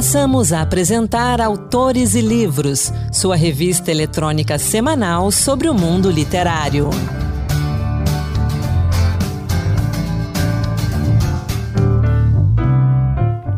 Passamos 0.00 0.50
a 0.50 0.62
apresentar 0.62 1.42
Autores 1.42 2.14
e 2.14 2.22
Livros, 2.22 2.90
sua 3.12 3.36
revista 3.36 3.90
eletrônica 3.90 4.58
semanal 4.58 5.30
sobre 5.30 5.68
o 5.68 5.74
mundo 5.74 6.10
literário. 6.10 6.88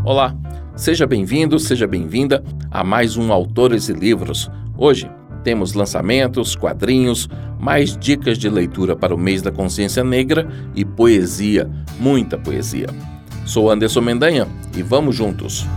Olá, 0.04 0.34
seja 0.74 1.06
bem-vindo, 1.06 1.60
seja 1.60 1.86
bem-vinda 1.86 2.42
a 2.72 2.82
mais 2.82 3.16
um 3.16 3.32
Autores 3.32 3.88
e 3.88 3.92
Livros. 3.92 4.50
Hoje 4.76 5.08
temos 5.44 5.74
lançamentos, 5.74 6.56
quadrinhos, 6.56 7.28
mais 7.60 7.96
dicas 7.96 8.36
de 8.36 8.50
leitura 8.50 8.96
para 8.96 9.14
o 9.14 9.18
mês 9.18 9.42
da 9.42 9.52
consciência 9.52 10.02
negra 10.02 10.48
e 10.74 10.84
poesia, 10.84 11.70
muita 12.00 12.36
poesia. 12.36 12.88
Sou 13.46 13.70
Anderson 13.70 14.00
Mendanha 14.00 14.48
e 14.76 14.82
vamos 14.82 15.14
juntos. 15.14 15.68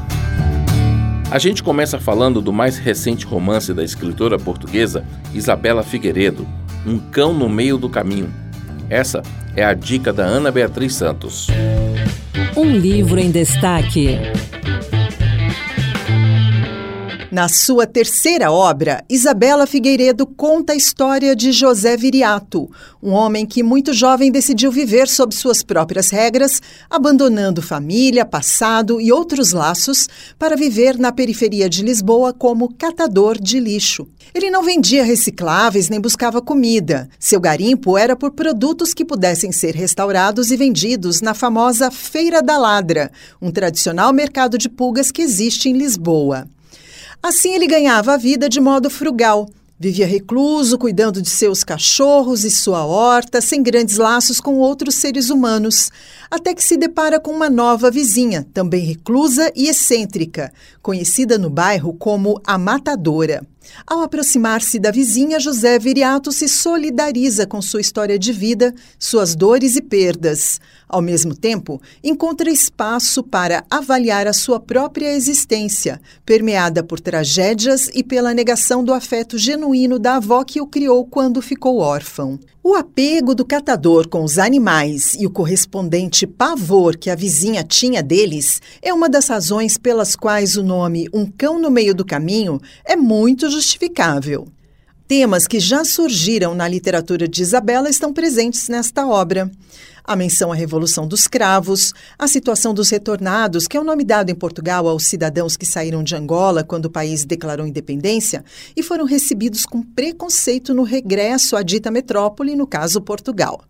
A 1.35 1.37
gente 1.37 1.61
começa 1.61 1.99
falando 1.99 2.41
do 2.41 2.53
mais 2.53 2.77
recente 2.77 3.25
romance 3.25 3.73
da 3.73 3.83
escritora 3.83 4.39
portuguesa 4.39 5.03
Isabela 5.33 5.83
Figueiredo, 5.83 6.47
Um 6.87 6.97
Cão 6.97 7.33
no 7.33 7.49
Meio 7.49 7.77
do 7.77 7.89
Caminho. 7.89 8.33
Essa 8.89 9.21
é 9.53 9.61
a 9.61 9.73
dica 9.73 10.13
da 10.13 10.23
Ana 10.23 10.49
Beatriz 10.49 10.95
Santos. 10.95 11.47
Um 12.55 12.71
livro 12.71 13.19
em 13.19 13.31
destaque. 13.31 14.17
Na 17.35 17.49
sua 17.49 17.85
terceira 17.85 18.49
obra, 18.49 19.03
Isabela 19.09 19.67
Figueiredo 19.67 20.25
conta 20.25 20.71
a 20.71 20.75
história 20.77 21.35
de 21.35 21.51
José 21.51 21.97
Viriato, 21.97 22.71
um 23.03 23.11
homem 23.11 23.45
que 23.45 23.61
muito 23.61 23.91
jovem 23.91 24.31
decidiu 24.31 24.71
viver 24.71 25.09
sob 25.09 25.35
suas 25.35 25.61
próprias 25.61 26.09
regras, 26.11 26.61
abandonando 26.89 27.61
família, 27.61 28.23
passado 28.23 29.01
e 29.01 29.11
outros 29.11 29.51
laços 29.51 30.07
para 30.39 30.55
viver 30.55 30.97
na 30.97 31.11
periferia 31.11 31.67
de 31.67 31.83
Lisboa 31.83 32.31
como 32.31 32.73
catador 32.73 33.37
de 33.37 33.59
lixo. 33.59 34.07
Ele 34.33 34.49
não 34.49 34.63
vendia 34.63 35.03
recicláveis 35.03 35.89
nem 35.89 35.99
buscava 35.99 36.41
comida. 36.41 37.09
Seu 37.19 37.41
garimpo 37.41 37.97
era 37.97 38.15
por 38.15 38.31
produtos 38.31 38.93
que 38.93 39.03
pudessem 39.03 39.51
ser 39.51 39.75
restaurados 39.75 40.51
e 40.51 40.55
vendidos 40.55 41.19
na 41.19 41.33
famosa 41.33 41.91
Feira 41.91 42.41
da 42.41 42.57
Ladra, 42.57 43.11
um 43.41 43.51
tradicional 43.51 44.13
mercado 44.13 44.57
de 44.57 44.69
pulgas 44.69 45.11
que 45.11 45.21
existe 45.21 45.67
em 45.67 45.73
Lisboa. 45.73 46.47
Assim 47.21 47.53
ele 47.53 47.67
ganhava 47.67 48.13
a 48.13 48.17
vida 48.17 48.47
de 48.47 48.59
modo 48.59 48.89
frugal. 48.89 49.47
Vivia 49.77 50.07
recluso, 50.07 50.77
cuidando 50.77 51.21
de 51.21 51.29
seus 51.29 51.61
cachorros 51.61 52.45
e 52.45 52.49
sua 52.49 52.85
horta, 52.85 53.41
sem 53.41 53.61
grandes 53.61 53.97
laços 53.97 54.39
com 54.39 54.55
outros 54.55 54.95
seres 54.95 55.29
humanos, 55.29 55.91
até 56.31 56.53
que 56.53 56.63
se 56.63 56.77
depara 56.77 57.19
com 57.19 57.31
uma 57.31 57.49
nova 57.49 57.91
vizinha, 57.91 58.47
também 58.53 58.85
reclusa 58.85 59.51
e 59.53 59.67
excêntrica, 59.67 60.53
conhecida 60.81 61.37
no 61.37 61.49
bairro 61.49 61.93
como 61.93 62.41
a 62.45 62.57
Matadora. 62.57 63.45
Ao 63.85 64.01
aproximar-se 64.01 64.79
da 64.79 64.91
vizinha, 64.91 65.39
José 65.39 65.77
Viriato 65.79 66.31
se 66.31 66.47
solidariza 66.47 67.45
com 67.45 67.61
sua 67.61 67.81
história 67.81 68.17
de 68.17 68.31
vida, 68.31 68.73
suas 68.97 69.35
dores 69.35 69.75
e 69.75 69.81
perdas. 69.81 70.59
Ao 70.87 71.01
mesmo 71.01 71.35
tempo, 71.35 71.81
encontra 72.03 72.49
espaço 72.49 73.23
para 73.23 73.63
avaliar 73.69 74.27
a 74.27 74.33
sua 74.33 74.59
própria 74.59 75.13
existência, 75.13 76.01
permeada 76.25 76.83
por 76.83 76.99
tragédias 76.99 77.89
e 77.93 78.03
pela 78.03 78.33
negação 78.33 78.83
do 78.83 78.93
afeto 78.93 79.37
genuíno 79.37 79.97
da 79.99 80.17
avó 80.17 80.43
que 80.43 80.61
o 80.61 80.67
criou 80.67 81.05
quando 81.05 81.41
ficou 81.41 81.79
órfão. 81.79 82.39
O 82.67 82.73
apego 82.73 83.35
do 83.35 83.45
catador 83.45 84.09
com 84.09 84.23
os 84.23 84.39
animais 84.39 85.13
e 85.19 85.27
o 85.27 85.29
correspondente 85.29 86.25
pavor 86.25 86.97
que 86.97 87.11
a 87.11 87.15
vizinha 87.15 87.63
tinha 87.63 88.01
deles 88.01 88.59
é 88.81 88.91
uma 88.91 89.07
das 89.07 89.27
razões 89.27 89.77
pelas 89.77 90.15
quais 90.15 90.57
o 90.57 90.63
nome 90.63 91.07
Um 91.13 91.27
Cão 91.27 91.59
no 91.59 91.69
Meio 91.69 91.93
do 91.93 92.03
Caminho 92.03 92.59
é 92.83 92.95
muito 92.95 93.51
justificável. 93.51 94.47
Temas 95.07 95.45
que 95.45 95.59
já 95.59 95.85
surgiram 95.85 96.55
na 96.55 96.67
literatura 96.67 97.27
de 97.27 97.43
Isabela 97.43 97.87
estão 97.87 98.11
presentes 98.11 98.67
nesta 98.67 99.05
obra 99.05 99.51
a 100.05 100.15
menção 100.15 100.51
à 100.51 100.55
Revolução 100.55 101.07
dos 101.07 101.27
Cravos, 101.27 101.93
a 102.17 102.27
situação 102.27 102.73
dos 102.73 102.89
retornados, 102.89 103.67
que 103.67 103.75
é 103.75 103.79
o 103.79 103.83
nome 103.83 104.03
dado 104.03 104.29
em 104.29 104.35
Portugal 104.35 104.87
aos 104.87 105.07
cidadãos 105.07 105.57
que 105.57 105.65
saíram 105.65 106.03
de 106.03 106.15
Angola 106.15 106.63
quando 106.63 106.85
o 106.85 106.89
país 106.89 107.25
declarou 107.25 107.65
independência 107.65 108.43
e 108.75 108.83
foram 108.83 109.05
recebidos 109.05 109.65
com 109.65 109.81
preconceito 109.81 110.73
no 110.73 110.83
regresso 110.83 111.55
à 111.55 111.63
dita 111.63 111.89
metrópole, 111.89 112.55
no 112.55 112.67
caso 112.67 113.01
Portugal. 113.01 113.61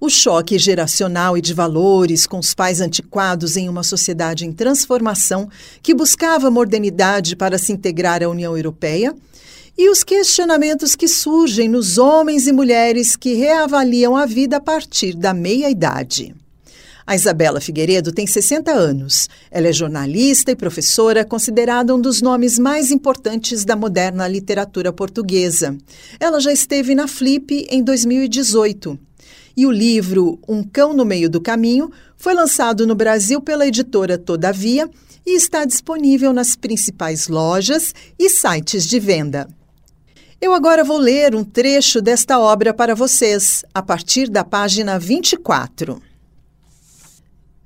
O 0.00 0.08
choque 0.08 0.58
geracional 0.58 1.36
e 1.36 1.40
de 1.40 1.54
valores 1.54 2.26
com 2.26 2.38
os 2.38 2.54
pais 2.54 2.80
antiquados 2.80 3.56
em 3.56 3.68
uma 3.68 3.82
sociedade 3.82 4.44
em 4.44 4.52
transformação 4.52 5.48
que 5.82 5.94
buscava 5.94 6.50
modernidade 6.50 7.36
para 7.36 7.58
se 7.58 7.72
integrar 7.72 8.22
à 8.22 8.28
União 8.28 8.56
Europeia 8.56 9.14
e 9.78 9.88
os 9.88 10.02
questionamentos 10.02 10.96
que 10.96 11.06
surgem 11.06 11.68
nos 11.68 11.98
homens 11.98 12.48
e 12.48 12.52
mulheres 12.52 13.14
que 13.14 13.34
reavaliam 13.34 14.16
a 14.16 14.26
vida 14.26 14.56
a 14.56 14.60
partir 14.60 15.14
da 15.14 15.32
meia-idade. 15.32 16.34
A 17.06 17.14
Isabela 17.14 17.60
Figueiredo 17.60 18.10
tem 18.12 18.26
60 18.26 18.72
anos. 18.72 19.28
Ela 19.52 19.68
é 19.68 19.72
jornalista 19.72 20.50
e 20.50 20.56
professora, 20.56 21.24
considerada 21.24 21.94
um 21.94 22.00
dos 22.00 22.20
nomes 22.20 22.58
mais 22.58 22.90
importantes 22.90 23.64
da 23.64 23.76
moderna 23.76 24.26
literatura 24.26 24.92
portuguesa. 24.92 25.78
Ela 26.18 26.40
já 26.40 26.52
esteve 26.52 26.94
na 26.94 27.06
Flip 27.06 27.66
em 27.70 27.82
2018. 27.82 28.98
E 29.56 29.64
o 29.64 29.70
livro 29.70 30.40
Um 30.46 30.62
Cão 30.62 30.92
no 30.92 31.04
Meio 31.04 31.30
do 31.30 31.40
Caminho 31.40 31.90
foi 32.16 32.34
lançado 32.34 32.84
no 32.84 32.96
Brasil 32.96 33.40
pela 33.40 33.66
editora 33.66 34.18
Todavia 34.18 34.90
e 35.24 35.36
está 35.36 35.64
disponível 35.64 36.32
nas 36.32 36.56
principais 36.56 37.28
lojas 37.28 37.94
e 38.18 38.28
sites 38.28 38.84
de 38.86 38.98
venda. 38.98 39.48
Eu 40.40 40.54
agora 40.54 40.84
vou 40.84 40.98
ler 40.98 41.34
um 41.34 41.42
trecho 41.42 42.00
desta 42.00 42.38
obra 42.38 42.72
para 42.72 42.94
vocês, 42.94 43.64
a 43.74 43.82
partir 43.82 44.30
da 44.30 44.44
página 44.44 44.96
24. 44.96 46.00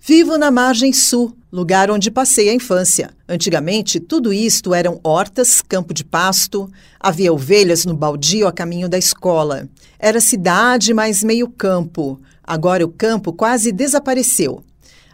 Vivo 0.01 0.39
na 0.39 0.51
margem 0.51 0.91
sul, 0.91 1.37
lugar 1.53 1.91
onde 1.91 2.11
passei 2.11 2.49
a 2.49 2.55
infância. 2.55 3.11
Antigamente, 3.29 4.01
tudo 4.01 4.33
isto 4.33 4.73
eram 4.73 4.99
hortas, 5.05 5.61
campo 5.61 5.93
de 5.93 6.03
pasto, 6.03 6.67
havia 6.99 7.31
ovelhas 7.31 7.85
no 7.85 7.93
baldio 7.93 8.49
a 8.49 8.53
caminho 8.53 8.89
da 8.89 8.97
escola. 8.97 9.69
Era 9.99 10.19
cidade, 10.19 10.95
mas 10.95 11.23
meio 11.23 11.51
campo. 11.51 12.19
Agora 12.43 12.87
o 12.87 12.89
campo 12.91 13.35
quase 13.35 13.71
desapareceu. 13.71 14.65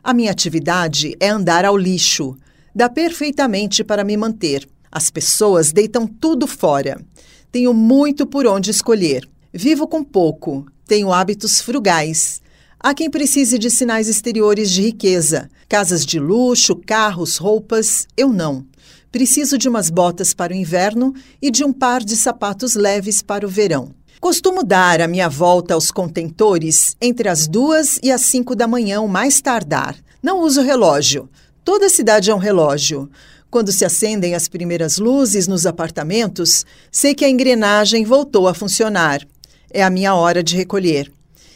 A 0.01 0.15
minha 0.15 0.31
atividade 0.31 1.17
é 1.19 1.29
andar 1.29 1.65
ao 1.65 1.77
lixo. 1.77 2.37
Dá 2.73 2.89
perfeitamente 2.89 3.83
para 3.83 4.05
me 4.05 4.17
manter. 4.17 4.65
As 4.93 5.11
pessoas 5.11 5.73
deitam 5.73 6.07
tudo 6.07 6.47
fora. 6.47 7.05
Tenho 7.51 7.73
muito 7.73 8.27
por 8.27 8.47
onde 8.47 8.71
escolher. 8.71 9.29
Vivo 9.53 9.89
com 9.89 10.05
pouco. 10.05 10.67
Tenho 10.87 11.13
hábitos 11.13 11.61
frugais. 11.61 12.41
Há 12.79 12.95
quem 12.95 13.11
precise 13.11 13.59
de 13.59 13.71
sinais 13.71 14.09
exteriores 14.09 14.71
de 14.71 14.83
riqueza, 14.83 15.51
casas 15.69 16.07
de 16.07 16.21
luxo, 16.21 16.77
carros, 16.77 17.37
roupas. 17.37 18.07
Eu 18.17 18.29
não. 18.29 18.65
Preciso 19.11 19.57
de 19.57 19.69
umas 19.69 19.89
botas 19.89 20.35
para 20.35 20.53
o 20.53 20.57
inverno 20.57 21.15
e 21.41 21.51
de 21.51 21.65
um 21.65 21.73
par 21.73 22.05
de 22.05 22.15
sapatos 22.15 22.75
leves 22.75 23.23
para 23.23 23.47
o 23.47 23.49
verão. 23.49 23.95
Costumo 24.21 24.63
dar 24.63 25.01
a 25.01 25.09
minha 25.09 25.29
volta 25.29 25.75
aos 25.75 25.91
contentores 25.91 26.97
entre 27.01 27.29
as 27.29 27.49
duas 27.49 27.99
e 28.03 28.11
as 28.11 28.21
cinco 28.23 28.55
da 28.55 28.67
manhã, 28.67 29.05
mais 29.07 29.41
tardar. 29.41 29.97
Não 30.23 30.43
uso 30.43 30.61
relógio. 30.61 31.29
Toda 31.65 31.89
cidade 31.89 32.31
é 32.31 32.35
um 32.35 32.39
relógio. 32.39 33.09
Quando 33.51 33.73
se 33.73 33.85
acendem 33.85 34.35
as 34.35 34.47
primeiras 34.47 34.99
luzes 34.99 35.49
nos 35.49 35.65
apartamentos, 35.65 36.67
sei 36.93 37.15
que 37.15 37.25
a 37.25 37.31
engrenagem 37.31 38.05
voltou 38.05 38.47
a 38.47 38.53
funcionar. 38.53 39.27
É 39.71 39.83
a 39.83 39.89
minha 39.89 40.15
hora 40.15 40.43
de 40.43 40.55
recolher. 40.55 41.11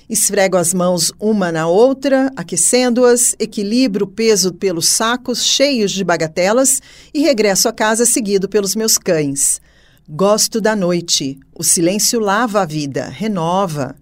Esfrego 0.09 0.57
as 0.57 0.73
mãos 0.73 1.13
uma 1.21 1.53
na 1.53 1.67
outra, 1.67 2.31
aquecendo-as, 2.35 3.37
equilibro 3.39 4.05
o 4.07 4.09
peso 4.09 4.53
pelos 4.53 4.89
sacos 4.89 5.45
cheios 5.45 5.93
de 5.93 6.03
bagatelas 6.03 6.81
e 7.13 7.21
regresso 7.21 7.69
a 7.69 7.73
casa 7.73 8.07
seguido 8.07 8.49
pelos 8.49 8.75
meus 8.75 8.97
cães. 8.97 9.61
Gosto 10.09 10.61
da 10.61 10.75
noite. 10.75 11.39
O 11.55 11.63
silêncio 11.63 12.21
lava 12.21 12.63
a 12.63 12.67
vida, 12.67 13.09
renova. 13.09 13.95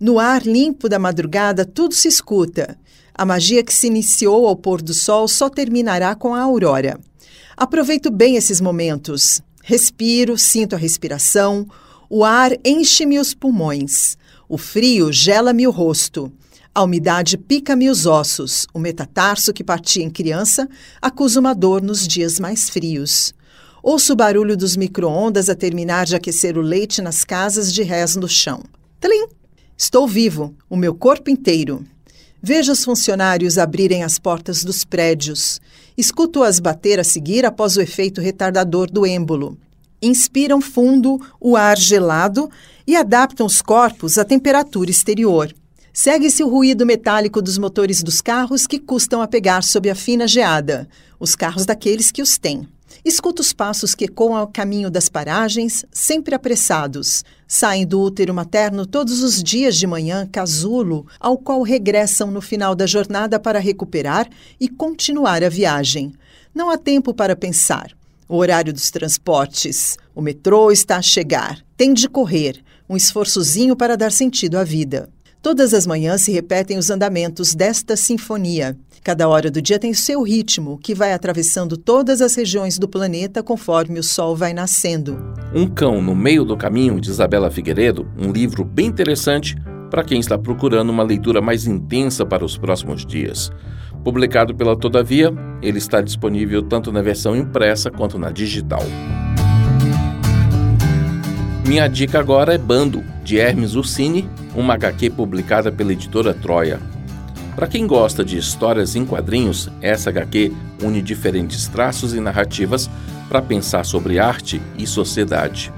No 0.00 0.18
ar 0.18 0.42
limpo 0.42 0.88
da 0.88 0.98
madrugada, 0.98 1.64
tudo 1.64 1.94
se 1.94 2.08
escuta. 2.08 2.76
A 3.14 3.24
magia 3.24 3.62
que 3.62 3.72
se 3.72 3.86
iniciou 3.86 4.48
ao 4.48 4.56
pôr 4.56 4.82
do 4.82 4.92
sol 4.92 5.28
só 5.28 5.48
terminará 5.48 6.14
com 6.14 6.34
a 6.34 6.40
aurora. 6.40 6.98
Aproveito 7.56 8.10
bem 8.10 8.36
esses 8.36 8.60
momentos. 8.60 9.40
Respiro, 9.62 10.36
sinto 10.36 10.74
a 10.74 10.78
respiração, 10.78 11.66
o 12.10 12.24
ar 12.24 12.52
enche-me 12.64 13.18
os 13.18 13.32
pulmões. 13.32 14.16
O 14.48 14.58
frio 14.58 15.12
gela-me 15.12 15.66
o 15.66 15.70
rosto. 15.70 16.32
A 16.74 16.82
umidade 16.82 17.38
pica-me 17.38 17.88
os 17.88 18.04
ossos. 18.04 18.66
O 18.74 18.78
metatarso 18.78 19.52
que 19.52 19.62
partia 19.62 20.04
em 20.04 20.10
criança 20.10 20.68
acusa 21.00 21.38
uma 21.38 21.54
dor 21.54 21.80
nos 21.80 22.06
dias 22.06 22.40
mais 22.40 22.68
frios. 22.68 23.32
Ouço 23.82 24.12
o 24.12 24.16
barulho 24.16 24.56
dos 24.56 24.76
micro-ondas 24.76 25.48
a 25.48 25.54
terminar 25.54 26.06
de 26.06 26.16
aquecer 26.16 26.58
o 26.58 26.62
leite 26.62 27.00
nas 27.00 27.22
casas 27.22 27.72
de 27.72 27.82
rés 27.82 28.16
no 28.16 28.28
chão. 28.28 28.62
Tlim! 29.00 29.28
Estou 29.76 30.06
vivo, 30.06 30.54
o 30.68 30.76
meu 30.76 30.94
corpo 30.94 31.30
inteiro. 31.30 31.84
Vejo 32.46 32.72
os 32.72 32.84
funcionários 32.84 33.56
abrirem 33.56 34.04
as 34.04 34.18
portas 34.18 34.62
dos 34.62 34.84
prédios. 34.84 35.62
Escuto-as 35.96 36.60
bater 36.60 37.00
a 37.00 37.04
seguir 37.04 37.46
após 37.46 37.74
o 37.74 37.80
efeito 37.80 38.20
retardador 38.20 38.90
do 38.90 39.06
êmbolo. 39.06 39.56
Inspiram 40.02 40.60
fundo 40.60 41.18
o 41.40 41.56
ar 41.56 41.78
gelado 41.78 42.50
e 42.86 42.96
adaptam 42.96 43.46
os 43.46 43.62
corpos 43.62 44.18
à 44.18 44.26
temperatura 44.26 44.90
exterior. 44.90 45.54
Segue-se 45.90 46.44
o 46.44 46.48
ruído 46.50 46.84
metálico 46.84 47.40
dos 47.40 47.56
motores 47.56 48.02
dos 48.02 48.20
carros 48.20 48.66
que 48.66 48.78
custam 48.78 49.22
a 49.22 49.26
pegar 49.26 49.62
sob 49.62 49.88
a 49.88 49.94
fina 49.94 50.28
geada, 50.28 50.86
os 51.18 51.34
carros 51.34 51.64
daqueles 51.64 52.10
que 52.12 52.20
os 52.20 52.36
têm. 52.36 52.68
Escuta 53.02 53.40
os 53.40 53.52
passos 53.52 53.94
que 53.94 54.04
ecoam 54.04 54.36
ao 54.36 54.46
caminho 54.46 54.90
das 54.90 55.08
paragens, 55.08 55.84
sempre 55.90 56.34
apressados. 56.34 57.24
Saem 57.48 57.86
do 57.86 58.00
útero 58.00 58.34
materno 58.34 58.84
todos 58.84 59.22
os 59.22 59.42
dias 59.42 59.76
de 59.76 59.86
manhã 59.86 60.26
casulo, 60.30 61.06
ao 61.18 61.38
qual 61.38 61.62
regressam 61.62 62.30
no 62.30 62.40
final 62.40 62.74
da 62.74 62.86
jornada 62.86 63.40
para 63.40 63.58
recuperar 63.58 64.28
e 64.60 64.68
continuar 64.68 65.42
a 65.42 65.48
viagem. 65.48 66.12
Não 66.54 66.70
há 66.70 66.76
tempo 66.76 67.14
para 67.14 67.34
pensar. 67.34 67.92
O 68.28 68.36
horário 68.36 68.72
dos 68.72 68.90
transportes. 68.90 69.96
O 70.14 70.22
metrô 70.22 70.70
está 70.70 70.96
a 70.96 71.02
chegar. 71.02 71.64
Tem 71.76 71.92
de 71.92 72.08
correr. 72.08 72.62
Um 72.88 72.96
esforçozinho 72.96 73.76
para 73.76 73.96
dar 73.96 74.12
sentido 74.12 74.56
à 74.56 74.64
vida. 74.64 75.08
Todas 75.44 75.74
as 75.74 75.86
manhãs 75.86 76.22
se 76.22 76.32
repetem 76.32 76.78
os 76.78 76.88
andamentos 76.88 77.54
desta 77.54 77.98
sinfonia. 77.98 78.74
Cada 79.02 79.28
hora 79.28 79.50
do 79.50 79.60
dia 79.60 79.78
tem 79.78 79.92
seu 79.92 80.22
ritmo, 80.22 80.78
que 80.78 80.94
vai 80.94 81.12
atravessando 81.12 81.76
todas 81.76 82.22
as 82.22 82.34
regiões 82.34 82.78
do 82.78 82.88
planeta 82.88 83.42
conforme 83.42 84.00
o 84.00 84.02
sol 84.02 84.34
vai 84.34 84.54
nascendo. 84.54 85.18
Um 85.54 85.66
Cão 85.66 86.00
no 86.00 86.14
Meio 86.14 86.46
do 86.46 86.56
Caminho, 86.56 86.98
de 86.98 87.10
Isabela 87.10 87.50
Figueiredo, 87.50 88.08
um 88.18 88.32
livro 88.32 88.64
bem 88.64 88.86
interessante 88.86 89.54
para 89.90 90.02
quem 90.02 90.18
está 90.18 90.38
procurando 90.38 90.88
uma 90.88 91.02
leitura 91.02 91.42
mais 91.42 91.66
intensa 91.66 92.24
para 92.24 92.42
os 92.42 92.56
próximos 92.56 93.04
dias. 93.04 93.52
Publicado 94.02 94.54
pela 94.54 94.74
Todavia, 94.74 95.30
ele 95.60 95.76
está 95.76 96.00
disponível 96.00 96.62
tanto 96.62 96.90
na 96.90 97.02
versão 97.02 97.36
impressa 97.36 97.90
quanto 97.90 98.18
na 98.18 98.30
digital. 98.30 98.82
Minha 101.66 101.86
dica 101.86 102.18
agora 102.18 102.54
é 102.54 102.58
Bando, 102.58 103.04
de 103.22 103.38
Hermes 103.38 103.74
Ursini, 103.74 104.26
uma 104.54 104.74
HQ 104.74 105.10
publicada 105.10 105.70
pela 105.72 105.92
editora 105.92 106.32
Troia. 106.32 106.80
Para 107.54 107.66
quem 107.66 107.86
gosta 107.86 108.24
de 108.24 108.36
histórias 108.36 108.96
em 108.96 109.06
quadrinhos, 109.06 109.70
essa 109.80 110.10
HQ 110.10 110.52
une 110.82 111.00
diferentes 111.00 111.68
traços 111.68 112.12
e 112.12 112.20
narrativas 112.20 112.90
para 113.28 113.40
pensar 113.40 113.84
sobre 113.84 114.18
arte 114.18 114.60
e 114.76 114.86
sociedade. 114.86 115.72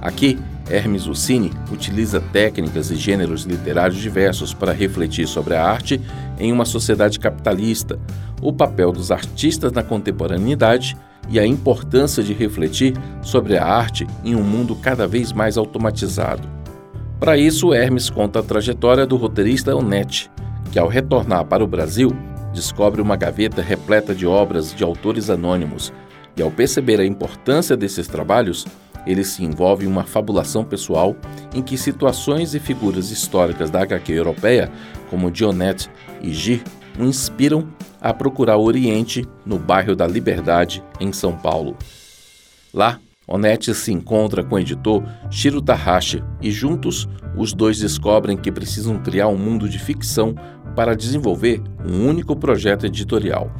Aqui, 0.00 0.38
Hermes 0.70 1.06
Uccini 1.06 1.52
utiliza 1.70 2.20
técnicas 2.20 2.90
e 2.90 2.96
gêneros 2.96 3.44
literários 3.44 4.00
diversos 4.00 4.54
para 4.54 4.72
refletir 4.72 5.26
sobre 5.26 5.54
a 5.54 5.64
arte 5.64 6.00
em 6.38 6.50
uma 6.50 6.64
sociedade 6.64 7.18
capitalista, 7.18 7.98
o 8.40 8.52
papel 8.52 8.90
dos 8.90 9.10
artistas 9.10 9.70
na 9.72 9.82
contemporaneidade 9.82 10.96
e 11.28 11.38
a 11.38 11.46
importância 11.46 12.22
de 12.22 12.32
refletir 12.32 12.94
sobre 13.20 13.56
a 13.56 13.64
arte 13.64 14.06
em 14.24 14.34
um 14.34 14.42
mundo 14.42 14.74
cada 14.74 15.06
vez 15.06 15.32
mais 15.32 15.56
automatizado. 15.56 16.61
Para 17.22 17.38
isso, 17.38 17.72
Hermes 17.72 18.10
conta 18.10 18.40
a 18.40 18.42
trajetória 18.42 19.06
do 19.06 19.14
roteirista 19.14 19.76
Onete, 19.76 20.28
que, 20.72 20.78
ao 20.80 20.88
retornar 20.88 21.44
para 21.44 21.62
o 21.62 21.68
Brasil, 21.68 22.10
descobre 22.52 23.00
uma 23.00 23.14
gaveta 23.14 23.62
repleta 23.62 24.12
de 24.12 24.26
obras 24.26 24.74
de 24.74 24.82
autores 24.82 25.30
anônimos 25.30 25.92
e, 26.36 26.42
ao 26.42 26.50
perceber 26.50 26.98
a 26.98 27.06
importância 27.06 27.76
desses 27.76 28.08
trabalhos, 28.08 28.66
ele 29.06 29.22
se 29.22 29.44
envolve 29.44 29.84
em 29.84 29.88
uma 29.88 30.02
fabulação 30.02 30.64
pessoal 30.64 31.14
em 31.54 31.62
que 31.62 31.78
situações 31.78 32.56
e 32.56 32.58
figuras 32.58 33.12
históricas 33.12 33.70
da 33.70 33.82
HQ 33.82 34.12
europeia, 34.12 34.68
como 35.08 35.30
Dionete 35.30 35.88
e 36.20 36.32
Gir, 36.32 36.64
o 36.98 37.04
inspiram 37.04 37.68
a 38.00 38.12
procurar 38.12 38.56
o 38.56 38.64
Oriente 38.64 39.24
no 39.46 39.60
bairro 39.60 39.94
da 39.94 40.08
Liberdade, 40.08 40.82
em 40.98 41.12
São 41.12 41.36
Paulo. 41.36 41.76
Lá, 42.74 42.98
Onete 43.26 43.72
se 43.74 43.92
encontra 43.92 44.42
com 44.42 44.56
o 44.56 44.58
editor 44.58 45.02
Shiro 45.30 45.62
Tahashi 45.62 46.22
e 46.40 46.50
juntos 46.50 47.08
os 47.36 47.52
dois 47.52 47.78
descobrem 47.78 48.36
que 48.36 48.50
precisam 48.50 48.98
criar 48.98 49.28
um 49.28 49.38
mundo 49.38 49.68
de 49.68 49.78
ficção 49.78 50.34
para 50.74 50.96
desenvolver 50.96 51.62
um 51.86 52.08
único 52.08 52.34
projeto 52.34 52.86
editorial. 52.86 53.50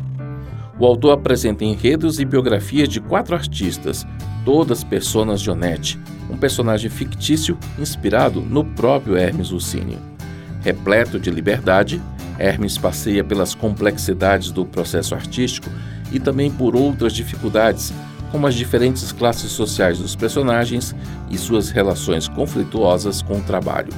O 0.79 0.87
autor 0.87 1.13
apresenta 1.13 1.65
enredos 1.65 2.19
e 2.19 2.25
biografias 2.25 2.89
de 2.89 3.01
quatro 3.01 3.37
artistas, 3.37 4.07
todas 4.45 4.83
personas 4.83 5.41
de 5.41 5.51
Onete, 5.51 5.99
um 6.29 6.37
personagem 6.37 6.91
fictício 6.91 7.57
inspirado 7.79 8.41
no 8.41 8.65
próprio 8.65 9.17
Hermes 9.17 9.53
Ursini. 9.53 9.99
Repleto 10.63 11.21
de 11.21 11.31
liberdade, 11.31 12.03
Hermes 12.39 12.79
passeia 12.79 13.23
pelas 13.23 13.55
complexidades 13.55 14.51
do 14.51 14.65
processo 14.65 15.15
artístico 15.15 15.71
e 16.11 16.19
também 16.19 16.51
por 16.51 16.75
outras 16.75 17.13
dificuldades, 17.13 17.93
como 18.33 18.47
as 18.47 18.55
diferentes 18.55 19.13
classes 19.13 19.53
sociais 19.53 19.99
dos 19.99 20.17
personagens 20.17 20.97
e 21.31 21.37
suas 21.37 21.69
relações 21.71 22.27
conflituosas 22.27 23.21
com 23.21 23.39
o 23.39 23.43
trabalho. 23.43 23.93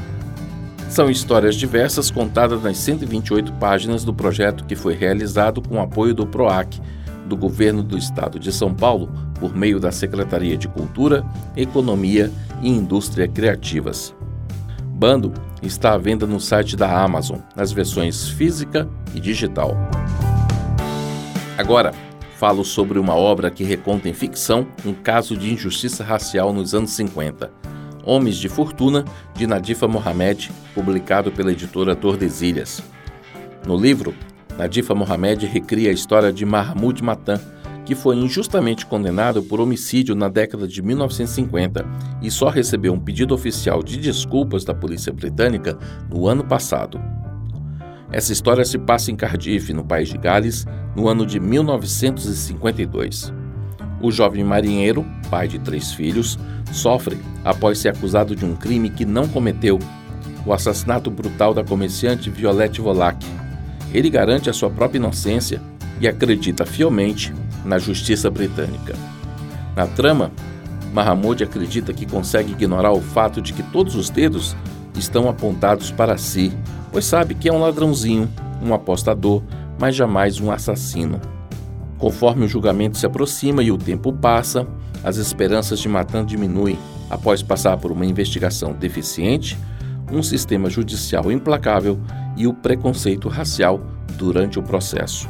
São 0.90 1.08
histórias 1.08 1.54
diversas 1.54 2.10
contadas 2.10 2.62
nas 2.62 2.76
128 2.78 3.52
páginas 3.54 4.04
do 4.04 4.12
projeto 4.12 4.64
que 4.64 4.76
foi 4.76 4.94
realizado 4.94 5.62
com 5.62 5.76
o 5.76 5.80
apoio 5.80 6.12
do 6.12 6.26
PROAC, 6.26 6.80
do 7.26 7.36
Governo 7.36 7.82
do 7.82 7.96
Estado 7.96 8.38
de 8.38 8.52
São 8.52 8.74
Paulo, 8.74 9.08
por 9.40 9.56
meio 9.56 9.80
da 9.80 9.90
Secretaria 9.90 10.56
de 10.56 10.68
Cultura, 10.68 11.24
Economia 11.56 12.30
e 12.60 12.68
Indústria 12.68 13.26
Criativas. 13.26 14.14
Bando 14.84 15.32
está 15.62 15.94
à 15.94 15.98
venda 15.98 16.26
no 16.26 16.38
site 16.38 16.76
da 16.76 17.02
Amazon, 17.02 17.38
nas 17.56 17.72
versões 17.72 18.28
física 18.28 18.88
e 19.14 19.20
digital. 19.20 19.76
Agora, 21.56 21.92
falo 22.44 22.62
sobre 22.62 22.98
uma 22.98 23.14
obra 23.14 23.50
que 23.50 23.64
reconta 23.64 24.06
em 24.06 24.12
ficção 24.12 24.66
um 24.84 24.92
caso 24.92 25.34
de 25.34 25.50
injustiça 25.50 26.04
racial 26.04 26.52
nos 26.52 26.74
anos 26.74 26.90
50 26.90 27.50
Homens 28.04 28.36
de 28.36 28.50
Fortuna, 28.50 29.02
de 29.34 29.46
Nadifa 29.46 29.88
Mohamed, 29.88 30.52
publicado 30.74 31.32
pela 31.32 31.52
editora 31.52 31.96
Tordesilhas. 31.96 32.82
No 33.66 33.78
livro, 33.78 34.14
Nadifa 34.58 34.94
Mohamed 34.94 35.46
recria 35.46 35.88
a 35.88 35.94
história 35.94 36.30
de 36.30 36.44
Mahmoud 36.44 37.02
Matan, 37.02 37.40
que 37.86 37.94
foi 37.94 38.16
injustamente 38.16 38.84
condenado 38.84 39.42
por 39.42 39.58
homicídio 39.58 40.14
na 40.14 40.28
década 40.28 40.68
de 40.68 40.82
1950 40.82 41.82
e 42.20 42.30
só 42.30 42.50
recebeu 42.50 42.92
um 42.92 43.00
pedido 43.00 43.34
oficial 43.34 43.82
de 43.82 43.96
desculpas 43.96 44.66
da 44.66 44.74
polícia 44.74 45.10
britânica 45.10 45.78
no 46.10 46.28
ano 46.28 46.44
passado. 46.44 47.00
Essa 48.14 48.32
história 48.32 48.64
se 48.64 48.78
passa 48.78 49.10
em 49.10 49.16
Cardiff, 49.16 49.72
no 49.72 49.84
país 49.84 50.08
de 50.08 50.16
Gales, 50.16 50.64
no 50.94 51.08
ano 51.08 51.26
de 51.26 51.40
1952. 51.40 53.34
O 54.00 54.12
jovem 54.12 54.44
marinheiro, 54.44 55.04
pai 55.28 55.48
de 55.48 55.58
três 55.58 55.92
filhos, 55.92 56.38
sofre 56.70 57.18
após 57.44 57.78
ser 57.78 57.88
acusado 57.88 58.36
de 58.36 58.44
um 58.44 58.54
crime 58.54 58.88
que 58.88 59.04
não 59.04 59.26
cometeu, 59.26 59.80
o 60.46 60.52
assassinato 60.52 61.10
brutal 61.10 61.52
da 61.52 61.64
comerciante 61.64 62.30
Violette 62.30 62.80
Volac. 62.80 63.26
Ele 63.92 64.08
garante 64.08 64.48
a 64.48 64.52
sua 64.52 64.70
própria 64.70 64.98
inocência 64.98 65.60
e 66.00 66.06
acredita 66.06 66.64
fielmente 66.64 67.34
na 67.64 67.80
justiça 67.80 68.30
britânica. 68.30 68.94
Na 69.74 69.88
trama, 69.88 70.30
Mahamud 70.92 71.42
acredita 71.42 71.92
que 71.92 72.06
consegue 72.06 72.52
ignorar 72.52 72.92
o 72.92 73.00
fato 73.00 73.42
de 73.42 73.52
que 73.52 73.64
todos 73.64 73.96
os 73.96 74.08
dedos 74.08 74.54
estão 74.96 75.28
apontados 75.28 75.90
para 75.90 76.16
si, 76.16 76.52
pois 76.94 77.06
sabe 77.06 77.34
que 77.34 77.48
é 77.48 77.52
um 77.52 77.58
ladrãozinho, 77.58 78.30
um 78.62 78.72
apostador, 78.72 79.42
mas 79.80 79.96
jamais 79.96 80.38
um 80.38 80.52
assassino. 80.52 81.20
Conforme 81.98 82.44
o 82.44 82.48
julgamento 82.48 82.96
se 82.96 83.04
aproxima 83.04 83.64
e 83.64 83.72
o 83.72 83.76
tempo 83.76 84.12
passa, 84.12 84.64
as 85.02 85.16
esperanças 85.16 85.80
de 85.80 85.88
Matan 85.88 86.24
diminuem 86.24 86.78
após 87.10 87.42
passar 87.42 87.76
por 87.78 87.90
uma 87.90 88.06
investigação 88.06 88.72
deficiente, 88.72 89.58
um 90.12 90.22
sistema 90.22 90.70
judicial 90.70 91.32
implacável 91.32 91.98
e 92.36 92.46
o 92.46 92.54
preconceito 92.54 93.28
racial 93.28 93.80
durante 94.16 94.60
o 94.60 94.62
processo. 94.62 95.28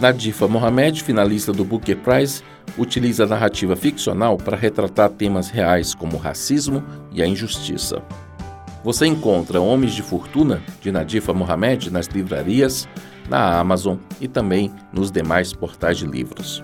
Nadifa 0.00 0.48
Mohamed, 0.48 1.02
finalista 1.02 1.52
do 1.52 1.62
Booker 1.62 1.98
Prize, 1.98 2.42
utiliza 2.78 3.24
a 3.24 3.26
narrativa 3.26 3.76
ficcional 3.76 4.38
para 4.38 4.56
retratar 4.56 5.10
temas 5.10 5.50
reais 5.50 5.94
como 5.94 6.16
o 6.16 6.18
racismo 6.18 6.82
e 7.12 7.22
a 7.22 7.26
injustiça. 7.26 8.02
Você 8.86 9.04
encontra 9.04 9.60
Homens 9.60 9.94
de 9.94 10.00
Fortuna, 10.00 10.62
de 10.80 10.92
Nadifa 10.92 11.34
Mohamed, 11.34 11.90
nas 11.90 12.06
livrarias, 12.06 12.88
na 13.28 13.58
Amazon 13.58 13.96
e 14.20 14.28
também 14.28 14.70
nos 14.92 15.10
demais 15.10 15.52
portais 15.52 15.98
de 15.98 16.06
livros. 16.06 16.62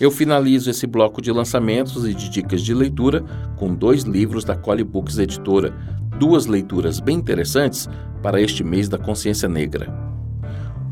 Eu 0.00 0.10
finalizo 0.10 0.70
esse 0.70 0.86
bloco 0.86 1.20
de 1.20 1.30
lançamentos 1.30 2.08
e 2.08 2.14
de 2.14 2.30
dicas 2.30 2.62
de 2.62 2.72
leitura 2.72 3.22
com 3.58 3.74
dois 3.74 4.04
livros 4.04 4.44
da 4.44 4.56
Cole 4.56 4.82
Books 4.82 5.18
Editora, 5.18 5.74
duas 6.18 6.46
leituras 6.46 6.98
bem 6.98 7.18
interessantes 7.18 7.86
para 8.22 8.40
este 8.40 8.64
mês 8.64 8.88
da 8.88 8.96
consciência 8.96 9.46
negra. 9.46 9.94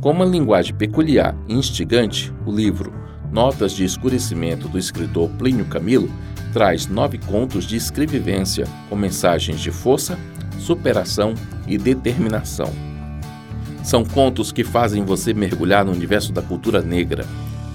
Com 0.02 0.10
uma 0.10 0.26
linguagem 0.26 0.74
peculiar 0.74 1.34
e 1.48 1.54
instigante, 1.54 2.30
o 2.44 2.52
livro 2.54 2.92
Notas 3.32 3.72
de 3.72 3.82
Escurecimento 3.82 4.68
do 4.68 4.78
escritor 4.78 5.30
Plínio 5.38 5.64
Camilo 5.64 6.10
traz 6.54 6.86
nove 6.86 7.18
contos 7.18 7.64
de 7.64 7.74
escrevivência 7.74 8.64
com 8.88 8.94
mensagens 8.94 9.60
de 9.60 9.72
força, 9.72 10.16
superação 10.56 11.34
e 11.66 11.76
determinação. 11.76 12.72
São 13.82 14.04
contos 14.04 14.52
que 14.52 14.62
fazem 14.62 15.04
você 15.04 15.34
mergulhar 15.34 15.84
no 15.84 15.90
universo 15.90 16.32
da 16.32 16.40
cultura 16.40 16.80
negra. 16.80 17.26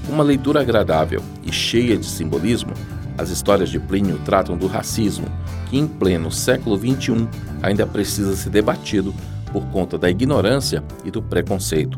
Uma 0.07 0.23
leitura 0.23 0.61
agradável 0.61 1.21
e 1.43 1.51
cheia 1.51 1.97
de 1.97 2.05
simbolismo, 2.05 2.71
as 3.17 3.29
histórias 3.29 3.69
de 3.69 3.77
Plínio 3.79 4.17
tratam 4.23 4.55
do 4.57 4.65
racismo, 4.65 5.27
que 5.69 5.77
em 5.77 5.85
pleno 5.85 6.31
século 6.31 6.77
XXI 6.77 7.27
ainda 7.61 7.85
precisa 7.85 8.33
ser 8.33 8.49
debatido 8.49 9.13
por 9.51 9.65
conta 9.65 9.97
da 9.97 10.09
ignorância 10.09 10.81
e 11.03 11.11
do 11.11 11.21
preconceito. 11.21 11.97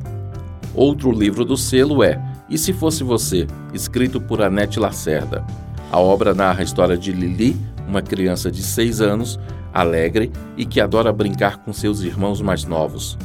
Outro 0.74 1.12
livro 1.12 1.46
do 1.46 1.56
selo 1.56 2.04
é 2.04 2.20
E 2.50 2.58
Se 2.58 2.74
Fosse 2.74 3.04
Você, 3.04 3.46
escrito 3.72 4.20
por 4.20 4.42
Anete 4.42 4.80
Lacerda. 4.80 5.46
A 5.92 6.00
obra 6.00 6.34
narra 6.34 6.62
a 6.62 6.64
história 6.64 6.98
de 6.98 7.12
Lili, 7.12 7.54
uma 7.86 8.02
criança 8.02 8.50
de 8.50 8.64
6 8.64 9.02
anos, 9.02 9.38
alegre 9.74 10.32
e 10.56 10.66
que 10.66 10.80
adora 10.80 11.12
brincar 11.12 11.58
com 11.58 11.74
seus 11.74 12.00
irmãos 12.00 12.42
mais 12.42 12.64
novos. 12.64 13.18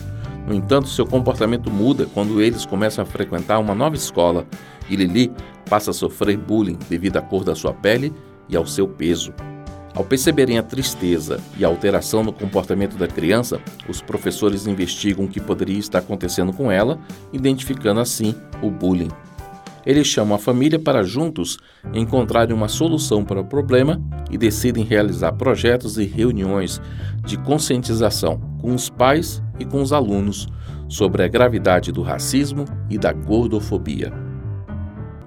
No 0.49 0.53
entanto, 0.53 0.89
seu 0.89 1.07
comportamento 1.07 1.71
muda 1.71 2.09
quando 2.13 2.43
eles 2.43 2.67
começam 2.67 3.05
a 3.05 3.07
frequentar 3.07 3.61
uma 3.61 3.73
nova 3.73 3.95
escola 3.95 4.45
e 4.91 4.97
Lili 4.97 5.33
passa 5.71 5.93
a 5.93 5.95
sofrer 5.95 6.37
bullying 6.37 6.77
devido 6.91 7.19
à 7.19 7.23
cor 7.23 7.45
da 7.45 7.55
sua 7.55 7.73
pele 7.73 8.13
e 8.49 8.57
ao 8.57 8.67
seu 8.67 8.89
peso. 8.89 9.33
Ao 9.95 10.05
perceberem 10.05 10.59
a 10.59 10.63
tristeza 10.63 11.41
e 11.57 11.65
a 11.65 11.69
alteração 11.69 12.25
no 12.25 12.33
comportamento 12.33 12.97
da 12.97 13.07
criança, 13.07 13.61
os 13.89 14.03
professores 14.03 14.67
investigam 14.67 15.25
o 15.25 15.29
que 15.29 15.41
poderia 15.41 15.79
estar 15.79 16.01
acontecendo 16.01 16.53
com 16.53 16.71
ela, 16.71 16.99
identificando 17.33 18.01
assim 18.01 18.35
o 18.61 18.71
bullying. 18.71 19.11
Eles 19.87 20.09
chamam 20.09 20.35
a 20.35 20.39
família 20.39 20.81
para 20.81 21.05
juntos 21.05 21.59
encontrarem 21.95 22.55
uma 22.55 22.67
solução 22.67 23.25
para 23.25 23.41
o 23.41 23.45
problema 23.45 24.03
e 24.29 24.37
decidem 24.37 24.85
realizar 24.85 25.33
projetos 25.35 25.97
e 25.97 26.05
reuniões 26.05 26.83
de 27.25 27.39
conscientização 27.39 28.41
com 28.61 28.75
os 28.75 28.91
pais 28.91 29.41
e 29.61 29.65
com 29.65 29.81
os 29.81 29.93
alunos 29.93 30.49
sobre 30.89 31.23
a 31.23 31.29
gravidade 31.29 31.93
do 31.93 32.03
racismo 32.03 32.65
e 32.91 32.99
da 32.99 33.13
gordofobia. 33.13 34.13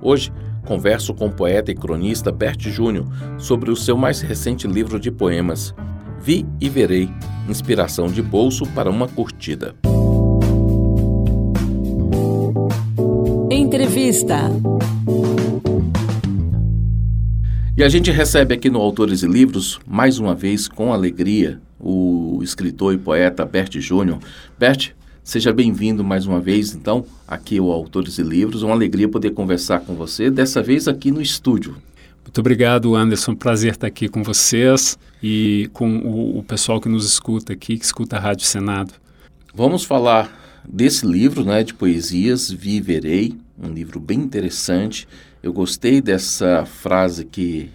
Hoje, 0.02 0.32
converso 0.66 1.14
com 1.14 1.28
o 1.28 1.34
poeta 1.34 1.72
e 1.72 1.76
cronista 1.76 2.32
Bert 2.32 2.62
Júnior 2.70 3.08
sobre 3.38 3.72
o 3.72 3.76
seu 3.78 3.98
mais 3.98 4.20
recente 4.20 4.68
livro 4.68 5.00
de 5.00 5.10
poemas, 5.10 5.74
Vi 6.22 6.46
e 6.60 6.68
Verei 6.68 7.10
Inspiração 7.48 8.08
de 8.08 8.22
Bolso 8.22 8.66
para 8.74 8.90
uma 8.90 9.08
Curtida. 9.08 9.74
Entrevista. 13.80 14.36
E 17.78 17.82
a 17.82 17.88
gente 17.88 18.12
recebe 18.12 18.54
aqui 18.54 18.70
no 18.70 18.82
Autores 18.82 19.24
e 19.24 19.26
Livros, 19.26 19.80
mais 19.88 20.20
uma 20.20 20.36
vez, 20.36 20.68
com 20.68 20.92
alegria, 20.92 21.62
o 21.80 22.42
escritor 22.44 22.94
e 22.94 22.98
poeta 22.98 23.46
Bert 23.46 23.80
Júnior. 23.80 24.20
Bert, 24.60 24.92
seja 25.24 25.54
bem-vindo 25.54 26.04
mais 26.04 26.26
uma 26.26 26.42
vez, 26.42 26.74
então, 26.74 27.06
aqui 27.26 27.58
ao 27.58 27.72
Autores 27.72 28.18
e 28.18 28.22
Livros. 28.22 28.64
Uma 28.64 28.74
alegria 28.74 29.08
poder 29.08 29.30
conversar 29.30 29.80
com 29.80 29.96
você, 29.96 30.30
dessa 30.30 30.62
vez 30.62 30.86
aqui 30.90 31.10
no 31.10 31.22
estúdio. 31.22 31.78
Muito 32.22 32.40
obrigado, 32.40 32.98
Anderson. 32.98 33.34
Prazer 33.34 33.72
estar 33.72 33.88
aqui 33.88 34.10
com 34.10 34.24
vocês 34.24 35.00
e 35.24 35.70
com 35.72 36.00
o, 36.00 36.40
o 36.40 36.44
pessoal 36.44 36.82
que 36.82 36.90
nos 36.90 37.06
escuta 37.06 37.54
aqui, 37.54 37.78
que 37.78 37.86
escuta 37.86 38.18
a 38.18 38.20
Rádio 38.20 38.46
Senado. 38.46 38.92
Vamos 39.56 39.86
falar 39.86 40.62
desse 40.68 41.06
livro 41.06 41.46
né, 41.46 41.64
de 41.64 41.74
poesias, 41.74 42.52
Viverei, 42.52 43.38
um 43.62 43.72
livro 43.72 44.00
bem 44.00 44.20
interessante. 44.20 45.08
Eu 45.42 45.54
gostei 45.54 46.02
dessa 46.02 46.66
frase 46.66 47.26
que 47.26 47.70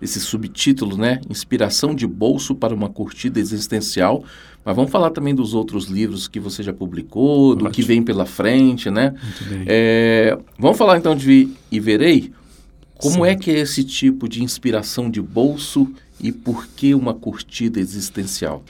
desse 0.00 0.18
subtítulo, 0.18 0.96
né? 0.96 1.20
Inspiração 1.30 1.94
de 1.94 2.06
bolso 2.06 2.54
para 2.54 2.74
uma 2.74 2.88
curtida 2.88 3.38
existencial. 3.38 4.24
Mas 4.64 4.74
vamos 4.74 4.90
falar 4.90 5.10
também 5.10 5.34
dos 5.34 5.54
outros 5.54 5.86
livros 5.86 6.26
que 6.26 6.40
você 6.40 6.62
já 6.62 6.72
publicou, 6.72 7.54
do 7.54 7.70
que 7.70 7.82
vem 7.82 8.02
pela 8.02 8.26
frente, 8.26 8.90
né? 8.90 9.14
Muito 9.22 9.44
bem. 9.44 9.64
É, 9.66 10.38
vamos 10.58 10.76
falar 10.76 10.98
então 10.98 11.14
de 11.14 11.48
E 11.70 11.78
Verei. 11.78 12.32
Como 12.96 13.24
Sim. 13.24 13.30
é 13.30 13.34
que 13.36 13.50
é 13.50 13.58
esse 13.58 13.82
tipo 13.82 14.28
de 14.28 14.42
inspiração 14.42 15.10
de 15.10 15.20
bolso 15.20 15.92
e 16.20 16.30
por 16.30 16.68
que 16.68 16.94
uma 16.94 17.12
curtida 17.12 17.80
existencial? 17.80 18.62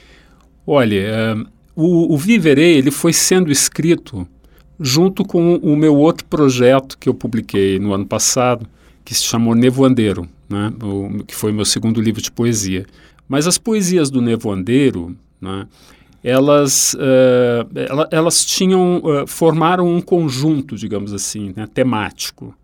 Olha, 0.65 0.95
eh, 0.95 1.35
o, 1.75 2.13
o 2.13 2.17
Viverei 2.17 2.77
ele 2.77 2.89
foi 2.89 3.13
sendo 3.13 3.51
escrito 3.51 4.27
junto 4.79 5.23
com 5.23 5.55
o 5.57 5.75
meu 5.75 5.95
outro 5.95 6.25
projeto 6.25 6.97
que 6.97 7.07
eu 7.09 7.13
publiquei 7.13 7.79
no 7.79 7.93
ano 7.93 8.05
passado, 8.05 8.67
que 9.05 9.13
se 9.13 9.23
chamou 9.23 9.53
Nevoandeiro, 9.55 10.27
né? 10.49 10.71
o, 10.81 11.23
que 11.23 11.35
foi 11.35 11.51
meu 11.51 11.65
segundo 11.65 12.01
livro 12.01 12.21
de 12.21 12.31
poesia. 12.31 12.85
Mas 13.27 13.47
as 13.47 13.57
poesias 13.57 14.09
do 14.09 14.21
Nevoandeiro, 14.21 15.15
né? 15.41 15.67
elas, 16.23 16.95
eh, 16.99 17.65
ela- 17.89 18.07
elas 18.11 18.45
tinham, 18.45 19.01
eh, 19.05 19.25
formaram 19.27 19.87
um 19.93 19.99
conjunto, 20.01 20.75
digamos 20.77 21.13
assim, 21.13 21.53
né? 21.55 21.67
temático, 21.73 22.55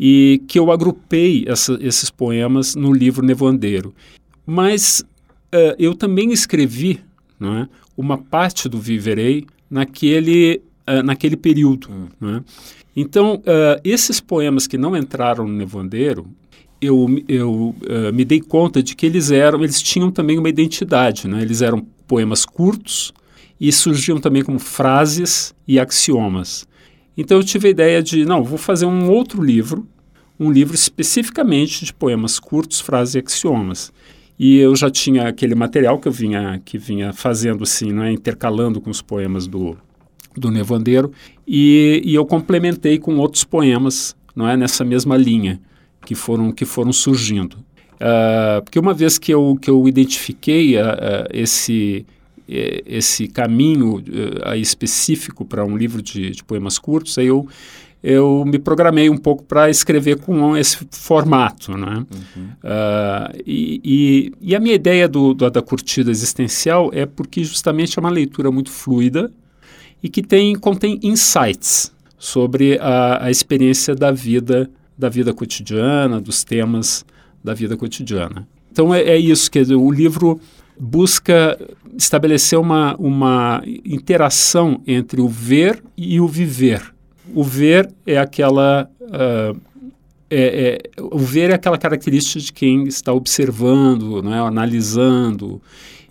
e 0.00 0.42
que 0.48 0.58
eu 0.58 0.70
agrupei 0.72 1.44
essa- 1.46 1.78
esses 1.80 2.10
poemas 2.10 2.74
no 2.74 2.92
livro 2.92 3.24
Nevoandeiro. 3.24 3.94
Mas 4.46 5.04
eh, 5.54 5.76
eu 5.78 5.94
também 5.94 6.32
escrevi 6.32 7.00
não 7.38 7.54
é, 7.58 7.68
uma 7.96 8.16
parte 8.16 8.68
do 8.68 8.78
Viverei 8.78 9.44
naquele, 9.70 10.62
eh, 10.86 11.02
naquele 11.02 11.36
período. 11.36 11.88
não 12.20 12.36
é. 12.36 12.42
Então, 12.94 13.42
eh, 13.46 13.80
esses 13.84 14.20
poemas 14.20 14.66
que 14.66 14.76
não 14.76 14.96
entraram 14.96 15.46
no 15.46 15.54
Nevoandeiro, 15.54 16.26
eu, 16.80 17.06
eu 17.28 17.74
eh, 17.88 18.12
me 18.12 18.24
dei 18.24 18.40
conta 18.40 18.82
de 18.82 18.94
que 18.94 19.06
eles 19.06 19.30
eram, 19.30 19.62
eles 19.62 19.80
tinham 19.80 20.10
também 20.10 20.38
uma 20.38 20.48
identidade, 20.48 21.28
né? 21.28 21.40
Eles 21.40 21.62
eram 21.62 21.86
poemas 22.06 22.44
curtos 22.44 23.12
e 23.60 23.72
surgiam 23.72 24.18
também 24.18 24.42
como 24.42 24.58
frases 24.58 25.54
e 25.66 25.78
axiomas. 25.78 26.66
Então 27.16 27.36
eu 27.36 27.44
tive 27.44 27.68
a 27.68 27.70
ideia 27.70 28.02
de, 28.02 28.24
não, 28.24 28.42
vou 28.42 28.58
fazer 28.58 28.86
um 28.86 29.10
outro 29.10 29.42
livro, 29.42 29.86
um 30.38 30.50
livro 30.50 30.74
especificamente 30.74 31.84
de 31.84 31.94
poemas 31.94 32.40
curtos, 32.40 32.80
frases 32.80 33.14
e 33.14 33.18
axiomas. 33.18 33.92
E 34.38 34.58
eu 34.58 34.74
já 34.74 34.90
tinha 34.90 35.28
aquele 35.28 35.54
material 35.54 35.98
que 36.00 36.08
eu 36.08 36.12
vinha 36.12 36.60
que 36.64 36.76
vinha 36.76 37.12
fazendo 37.12 37.62
assim, 37.62 37.92
né, 37.92 38.10
intercalando 38.10 38.80
com 38.80 38.90
os 38.90 39.00
poemas 39.00 39.46
do 39.46 39.76
do 40.36 40.50
Nevandeiro 40.50 41.12
e, 41.46 42.00
e 42.04 42.14
eu 42.14 42.24
complementei 42.26 42.98
com 42.98 43.16
outros 43.16 43.44
poemas, 43.44 44.14
não 44.34 44.48
é 44.48 44.56
nessa 44.56 44.84
mesma 44.84 45.16
linha 45.16 45.60
que 46.04 46.14
foram 46.14 46.50
que 46.52 46.64
foram 46.64 46.92
surgindo. 46.92 47.56
Ah, 48.00 48.60
porque 48.64 48.78
uma 48.78 48.92
vez 48.94 49.18
que 49.18 49.32
eu 49.32 49.56
que 49.60 49.70
eu 49.70 49.86
identifiquei 49.86 50.76
ah, 50.78 50.98
ah, 51.00 51.28
esse 51.32 52.04
eh, 52.48 52.82
esse 52.86 53.28
caminho 53.28 54.02
eh, 54.44 54.58
específico 54.58 55.44
para 55.44 55.64
um 55.64 55.76
livro 55.76 56.02
de, 56.02 56.30
de 56.32 56.42
poemas 56.42 56.78
curtos, 56.78 57.16
aí 57.18 57.26
eu 57.26 57.46
eu 58.04 58.44
me 58.44 58.58
programei 58.58 59.08
um 59.08 59.16
pouco 59.16 59.44
para 59.44 59.70
escrever 59.70 60.18
com 60.18 60.56
esse 60.56 60.76
formato, 60.90 61.76
né? 61.78 62.04
Ah, 62.64 63.32
e, 63.46 63.80
e, 63.84 64.32
e 64.50 64.56
a 64.56 64.60
minha 64.60 64.74
ideia 64.74 65.06
do, 65.08 65.32
do- 65.32 65.48
da 65.48 65.62
curtida 65.62 66.10
existencial 66.10 66.90
é 66.92 67.06
porque 67.06 67.44
justamente 67.44 67.96
é 67.96 68.00
uma 68.00 68.10
leitura 68.10 68.50
muito 68.50 68.70
fluida 68.72 69.30
e 70.02 70.08
que 70.08 70.22
tem, 70.22 70.54
contém 70.54 70.98
insights 71.02 71.92
sobre 72.18 72.78
a, 72.80 73.26
a 73.26 73.30
experiência 73.30 73.94
da 73.94 74.10
vida, 74.10 74.70
da 74.96 75.08
vida 75.08 75.32
cotidiana, 75.32 76.20
dos 76.20 76.44
temas 76.44 77.04
da 77.42 77.54
vida 77.54 77.76
cotidiana. 77.76 78.46
Então 78.70 78.94
é, 78.94 79.02
é 79.02 79.18
isso, 79.18 79.50
quer 79.50 79.62
dizer, 79.62 79.74
o 79.74 79.90
livro 79.90 80.40
busca 80.78 81.58
estabelecer 81.96 82.58
uma, 82.58 82.96
uma 82.96 83.62
interação 83.84 84.80
entre 84.86 85.20
o 85.20 85.28
ver 85.28 85.82
e 85.96 86.20
o 86.20 86.26
viver. 86.26 86.82
O 87.34 87.44
ver 87.44 87.92
é 88.06 88.18
aquela 88.18 88.88
ah, 89.12 89.54
é, 90.34 90.80
é, 90.96 91.02
o 91.02 91.18
ver 91.18 91.50
é 91.50 91.54
aquela 91.54 91.76
característica 91.76 92.40
de 92.40 92.52
quem 92.54 92.84
está 92.84 93.12
observando, 93.12 94.22
né, 94.22 94.40
analisando, 94.40 95.60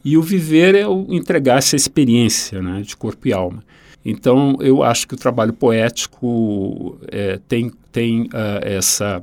e 0.05 0.15
o 0.15 0.21
viver 0.21 0.75
é 0.75 0.88
o 0.88 1.07
entregar 1.10 1.57
essa 1.57 1.75
experiência 1.75 2.62
né, 2.62 2.83
de 2.83 2.95
corpo 2.95 3.27
e 3.27 3.33
alma. 3.33 3.63
Então, 4.03 4.58
eu 4.60 4.84
acho 4.84 5.08
que 5.08 5.13
o 5.13 5.17
trabalho 5.17 5.53
poético 5.53 6.98
é, 7.08 7.39
tem, 7.48 7.72
tem 7.91 8.27
ah, 8.34 8.60
essa, 8.63 9.22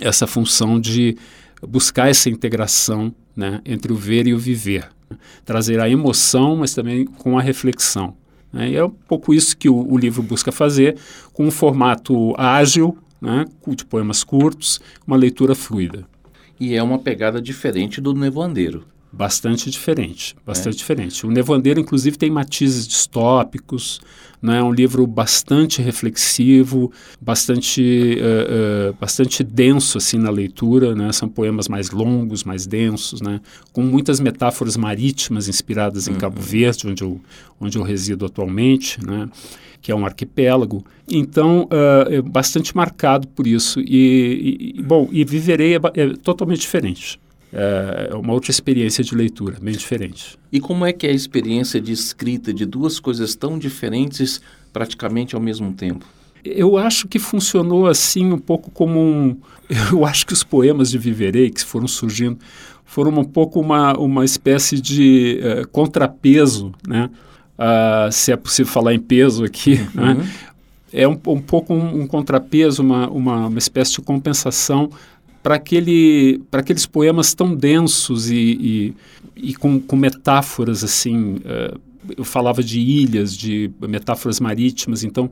essa 0.00 0.26
função 0.26 0.80
de 0.80 1.16
buscar 1.66 2.08
essa 2.08 2.30
integração 2.30 3.14
né, 3.34 3.60
entre 3.64 3.92
o 3.92 3.96
ver 3.96 4.26
e 4.26 4.34
o 4.34 4.38
viver. 4.38 4.88
Trazer 5.44 5.80
a 5.80 5.88
emoção, 5.88 6.56
mas 6.56 6.74
também 6.74 7.04
com 7.04 7.38
a 7.38 7.42
reflexão. 7.42 8.14
né. 8.52 8.70
E 8.70 8.76
é 8.76 8.84
um 8.84 8.90
pouco 8.90 9.34
isso 9.34 9.56
que 9.56 9.68
o, 9.68 9.92
o 9.92 9.98
livro 9.98 10.22
busca 10.22 10.50
fazer, 10.50 10.96
com 11.32 11.46
um 11.46 11.50
formato 11.50 12.34
ágil, 12.38 12.96
né, 13.20 13.44
de 13.68 13.84
poemas 13.84 14.24
curtos, 14.24 14.80
uma 15.06 15.16
leitura 15.16 15.54
fluida. 15.54 16.06
E 16.58 16.74
é 16.74 16.82
uma 16.82 16.98
pegada 16.98 17.40
diferente 17.40 18.00
do 18.00 18.14
Nevoandeiro. 18.14 18.84
Bastante 19.12 19.70
diferente, 19.70 20.36
bastante 20.44 20.74
é. 20.74 20.78
diferente. 20.78 21.24
O 21.24 21.30
Nevandeiro, 21.30 21.80
inclusive, 21.80 22.18
tem 22.18 22.30
matizes 22.30 22.86
distópicos, 22.86 24.00
né? 24.42 24.58
é 24.58 24.62
um 24.62 24.72
livro 24.72 25.06
bastante 25.06 25.80
reflexivo, 25.80 26.92
bastante, 27.20 28.18
uh, 28.20 28.90
uh, 28.90 28.96
bastante 29.00 29.42
denso 29.42 29.96
assim 29.96 30.18
na 30.18 30.28
leitura, 30.28 30.94
né? 30.94 31.12
são 31.12 31.28
poemas 31.28 31.68
mais 31.68 31.90
longos, 31.90 32.44
mais 32.44 32.66
densos, 32.66 33.22
né? 33.22 33.40
com 33.72 33.80
muitas 33.80 34.20
metáforas 34.20 34.76
marítimas 34.76 35.48
inspiradas 35.48 36.08
em 36.08 36.12
uhum. 36.12 36.18
Cabo 36.18 36.40
Verde, 36.40 36.86
onde 36.86 37.02
eu, 37.02 37.20
onde 37.60 37.78
eu 37.78 37.82
resido 37.82 38.26
atualmente, 38.26 39.04
né? 39.04 39.30
que 39.80 39.90
é 39.90 39.94
um 39.94 40.04
arquipélago. 40.04 40.84
Então, 41.08 41.68
uh, 41.70 42.12
é 42.12 42.20
bastante 42.20 42.76
marcado 42.76 43.28
por 43.28 43.46
isso. 43.46 43.80
E, 43.80 44.74
e 44.76 44.82
bom, 44.82 45.08
e 45.12 45.24
Viverei 45.24 45.76
é, 45.76 45.80
é 45.94 46.08
totalmente 46.16 46.60
diferente 46.60 47.18
é 47.58 48.14
uma 48.14 48.34
outra 48.34 48.50
experiência 48.50 49.02
de 49.02 49.14
leitura, 49.14 49.56
bem 49.60 49.74
diferente. 49.74 50.38
E 50.52 50.60
como 50.60 50.84
é 50.84 50.92
que 50.92 51.06
é 51.06 51.10
a 51.10 51.14
experiência 51.14 51.80
de 51.80 51.90
escrita 51.90 52.52
de 52.52 52.66
duas 52.66 53.00
coisas 53.00 53.34
tão 53.34 53.58
diferentes 53.58 54.42
praticamente 54.72 55.34
ao 55.34 55.40
mesmo 55.40 55.72
tempo? 55.72 56.04
Eu 56.44 56.76
acho 56.76 57.08
que 57.08 57.18
funcionou 57.18 57.86
assim 57.86 58.30
um 58.30 58.38
pouco 58.38 58.70
como 58.70 59.00
um. 59.00 59.36
Eu 59.90 60.04
acho 60.04 60.26
que 60.26 60.34
os 60.34 60.44
poemas 60.44 60.90
de 60.90 60.98
Viverei 60.98 61.50
que 61.50 61.64
foram 61.64 61.88
surgindo 61.88 62.38
foram 62.84 63.10
um 63.18 63.24
pouco 63.24 63.58
uma, 63.58 63.96
uma 63.98 64.24
espécie 64.24 64.80
de 64.80 65.40
uh, 65.40 65.66
contrapeso, 65.68 66.72
né? 66.86 67.10
Uh, 67.58 68.12
se 68.12 68.30
é 68.30 68.36
possível 68.36 68.70
falar 68.70 68.94
em 68.94 69.00
peso 69.00 69.42
aqui, 69.42 69.80
uhum. 69.94 70.14
né? 70.14 70.30
é 70.92 71.06
um, 71.08 71.18
um 71.26 71.40
pouco 71.40 71.74
um, 71.74 72.02
um 72.02 72.06
contrapeso, 72.06 72.82
uma, 72.82 73.08
uma, 73.08 73.46
uma 73.48 73.58
espécie 73.58 73.92
de 73.92 74.02
compensação 74.02 74.90
para 75.46 75.54
aquele, 75.54 76.42
aqueles 76.50 76.86
poemas 76.86 77.32
tão 77.32 77.54
densos 77.54 78.28
e, 78.28 78.34
e, 78.36 78.94
e 79.36 79.54
com, 79.54 79.78
com, 79.78 79.94
metáforas 79.94 80.82
assim. 80.82 81.36
Uh, 81.36 81.80
eu 82.18 82.24
falava 82.24 82.64
de 82.64 82.80
ilhas, 82.80 83.36
de 83.36 83.70
metáforas 83.80 84.40
marítimas, 84.40 85.04
então 85.04 85.30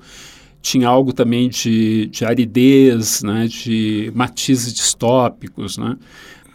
tinha 0.62 0.86
algo 0.86 1.12
também 1.12 1.48
de, 1.48 2.06
de 2.06 2.24
aridez, 2.24 3.24
né, 3.24 3.48
de 3.48 4.12
matizes 4.14 4.72
distópicos, 4.72 5.76
né? 5.78 5.96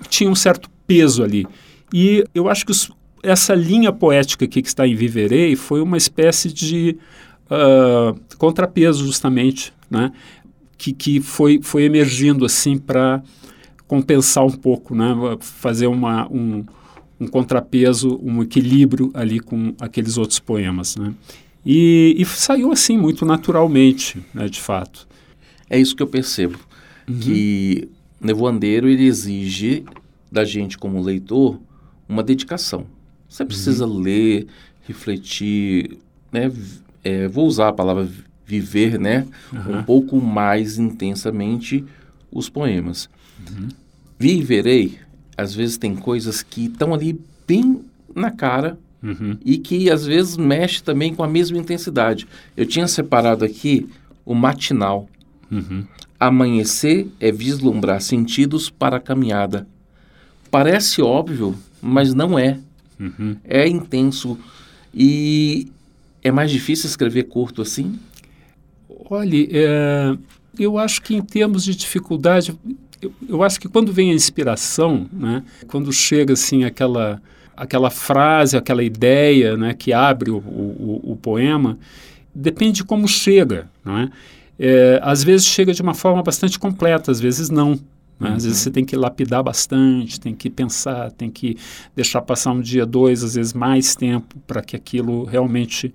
tinha 0.09 0.29
um 0.29 0.35
certo 0.35 0.69
peso 0.87 1.21
ali. 1.21 1.45
E 1.93 2.23
eu 2.33 2.47
acho 2.47 2.65
que 2.65 2.71
os, 2.71 2.89
essa 3.21 3.53
linha 3.53 3.91
poética 3.91 4.45
aqui 4.45 4.61
que 4.61 4.69
está 4.69 4.87
em 4.87 4.95
Viverei 4.95 5.57
foi 5.57 5.81
uma 5.81 5.97
espécie 5.97 6.47
de 6.47 6.95
uh, 7.51 8.17
contrapeso 8.37 9.05
justamente, 9.05 9.73
né? 9.91 10.13
que, 10.79 10.93
que 10.93 11.19
foi, 11.19 11.59
foi 11.61 11.83
emergindo 11.83 12.45
assim 12.45 12.77
para 12.77 13.21
compensar 13.89 14.46
um 14.46 14.51
pouco, 14.51 14.93
né? 14.93 15.15
fazer 15.39 15.88
uma, 15.88 16.31
um, 16.31 16.63
um 17.19 17.27
contrapeso, 17.27 18.19
um 18.24 18.43
equilíbrio 18.43 19.10
ali 19.15 19.39
com 19.39 19.74
aqueles 19.81 20.15
outros 20.15 20.38
poemas. 20.38 20.96
Né? 20.96 21.12
E, 21.65 22.15
e 22.15 22.24
saiu 22.24 22.72
assim 22.72 22.96
muito 22.96 23.25
naturalmente, 23.25 24.24
né, 24.31 24.48
de 24.48 24.62
fato. 24.62 25.08
É 25.67 25.79
isso 25.79 25.96
que 25.96 26.03
eu 26.03 26.08
percebo, 26.08 26.60
uhum. 27.08 27.19
que 27.19 27.89
Nevoandeiro 28.22 28.88
ele 28.88 29.05
exige 29.05 29.84
da 30.31 30.46
gente 30.46 30.77
como 30.77 31.01
leitor 31.01 31.60
uma 32.08 32.22
dedicação. 32.22 32.86
Você 33.27 33.43
precisa 33.43 33.88
uhum. 33.88 34.00
ler, 34.00 34.48
refletir, 34.88 35.98
né? 36.31 36.51
É, 37.03 37.27
vou 37.27 37.48
usar 37.48 37.69
a 37.69 37.74
palavra 37.74 38.08
viver, 38.46 39.00
né? 39.00 39.25
Uhum. 39.51 39.79
Um 39.79 39.84
pouco 39.84 40.22
mais 40.22 40.77
intensamente 40.77 41.84
os 42.31 42.50
poemas. 42.50 43.10
Uhum. 43.39 43.69
Viverei, 44.17 45.00
às 45.38 45.53
vezes 45.53 45.77
tem 45.77 45.96
coisas 45.96 46.43
que 46.43 46.65
estão 46.65 46.93
ali 46.93 47.19
bem 47.48 47.81
na 48.13 48.31
cara 48.31 48.77
uhum. 49.01 49.38
e 49.43 49.58
que 49.58 49.89
às 49.89 50.05
vezes 50.05 50.38
mexe 50.38 50.84
também 50.84 51.15
com 51.15 51.24
a 51.24 51.27
mesma 51.27 51.58
intensidade. 51.58 52.27
Eu 52.55 52.65
tinha 52.65 52.88
separado 52.88 53.46
aqui 53.46 53.88
o 54.25 54.36
matinal. 54.36 55.08
Uhum. 55.51 55.86
Amanhecer 56.19 57.08
é 57.19 57.31
vislumbrar 57.31 58.01
sentidos 58.01 58.69
para 58.69 58.98
a 58.98 59.00
caminhada. 59.00 59.67
Parece 60.51 61.01
óbvio, 61.01 61.55
mas 61.81 62.13
não 62.13 62.38
é. 62.38 62.60
Uhum. 63.00 63.38
É 63.43 63.67
intenso. 63.67 64.38
E 64.93 65.72
é 66.22 66.31
mais 66.31 66.51
difícil 66.51 66.88
escrever 66.88 67.24
curto 67.24 67.62
assim? 67.62 67.98
Olha, 69.10 69.48
é, 69.51 70.17
eu 70.58 70.77
acho 70.77 71.01
que 71.01 71.15
em 71.15 71.22
termos 71.22 71.63
de 71.63 71.75
dificuldade, 71.75 72.56
eu, 73.01 73.13
eu 73.27 73.43
acho 73.43 73.59
que 73.59 73.67
quando 73.67 73.91
vem 73.91 74.12
a 74.12 74.13
inspiração, 74.13 75.07
né, 75.12 75.43
quando 75.67 75.91
chega 75.91 76.33
assim 76.33 76.63
aquela 76.63 77.21
aquela 77.59 77.89
frase, 77.89 78.55
aquela 78.55 78.81
ideia 78.81 79.57
né, 79.57 79.73
que 79.73 79.91
abre 79.91 80.31
o, 80.31 80.38
o, 80.38 81.12
o 81.12 81.15
poema, 81.17 81.77
depende 82.33 82.77
de 82.77 82.83
como 82.85 83.05
chega. 83.05 83.69
Não 83.83 83.97
é? 83.97 84.09
é? 84.57 84.99
às 85.03 85.21
vezes 85.21 85.45
chega 85.45 85.73
de 85.73 85.81
uma 85.81 85.93
forma 85.93 86.23
bastante 86.23 86.57
completa, 86.57 87.12
às 87.12 87.19
vezes 87.19 87.49
não. 87.49 87.77
Né? 88.17 88.29
Às 88.29 88.43
vezes 88.45 88.59
uhum. 88.59 88.63
você 88.63 88.71
tem 88.71 88.85
que 88.85 88.95
lapidar 88.95 89.43
bastante, 89.43 90.19
tem 90.21 90.33
que 90.33 90.49
pensar, 90.49 91.12
tem 91.12 91.29
que 91.29 91.57
deixar 91.93 92.21
passar 92.21 92.51
um 92.51 92.62
dia, 92.62 92.85
dois, 92.85 93.25
às 93.25 93.35
vezes 93.35 93.53
mais 93.53 93.93
tempo 93.93 94.38
para 94.47 94.62
que 94.62 94.77
aquilo 94.77 95.25
realmente, 95.25 95.93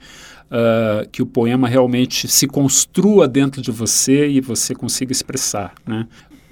uh, 0.51 1.09
que 1.11 1.23
o 1.23 1.27
poema 1.27 1.67
realmente 1.67 2.29
se 2.29 2.47
construa 2.47 3.27
dentro 3.27 3.63
de 3.63 3.71
você 3.71 4.29
e 4.29 4.41
você 4.41 4.75
consiga 4.75 5.13
expressar. 5.13 5.73
Né? 5.87 6.07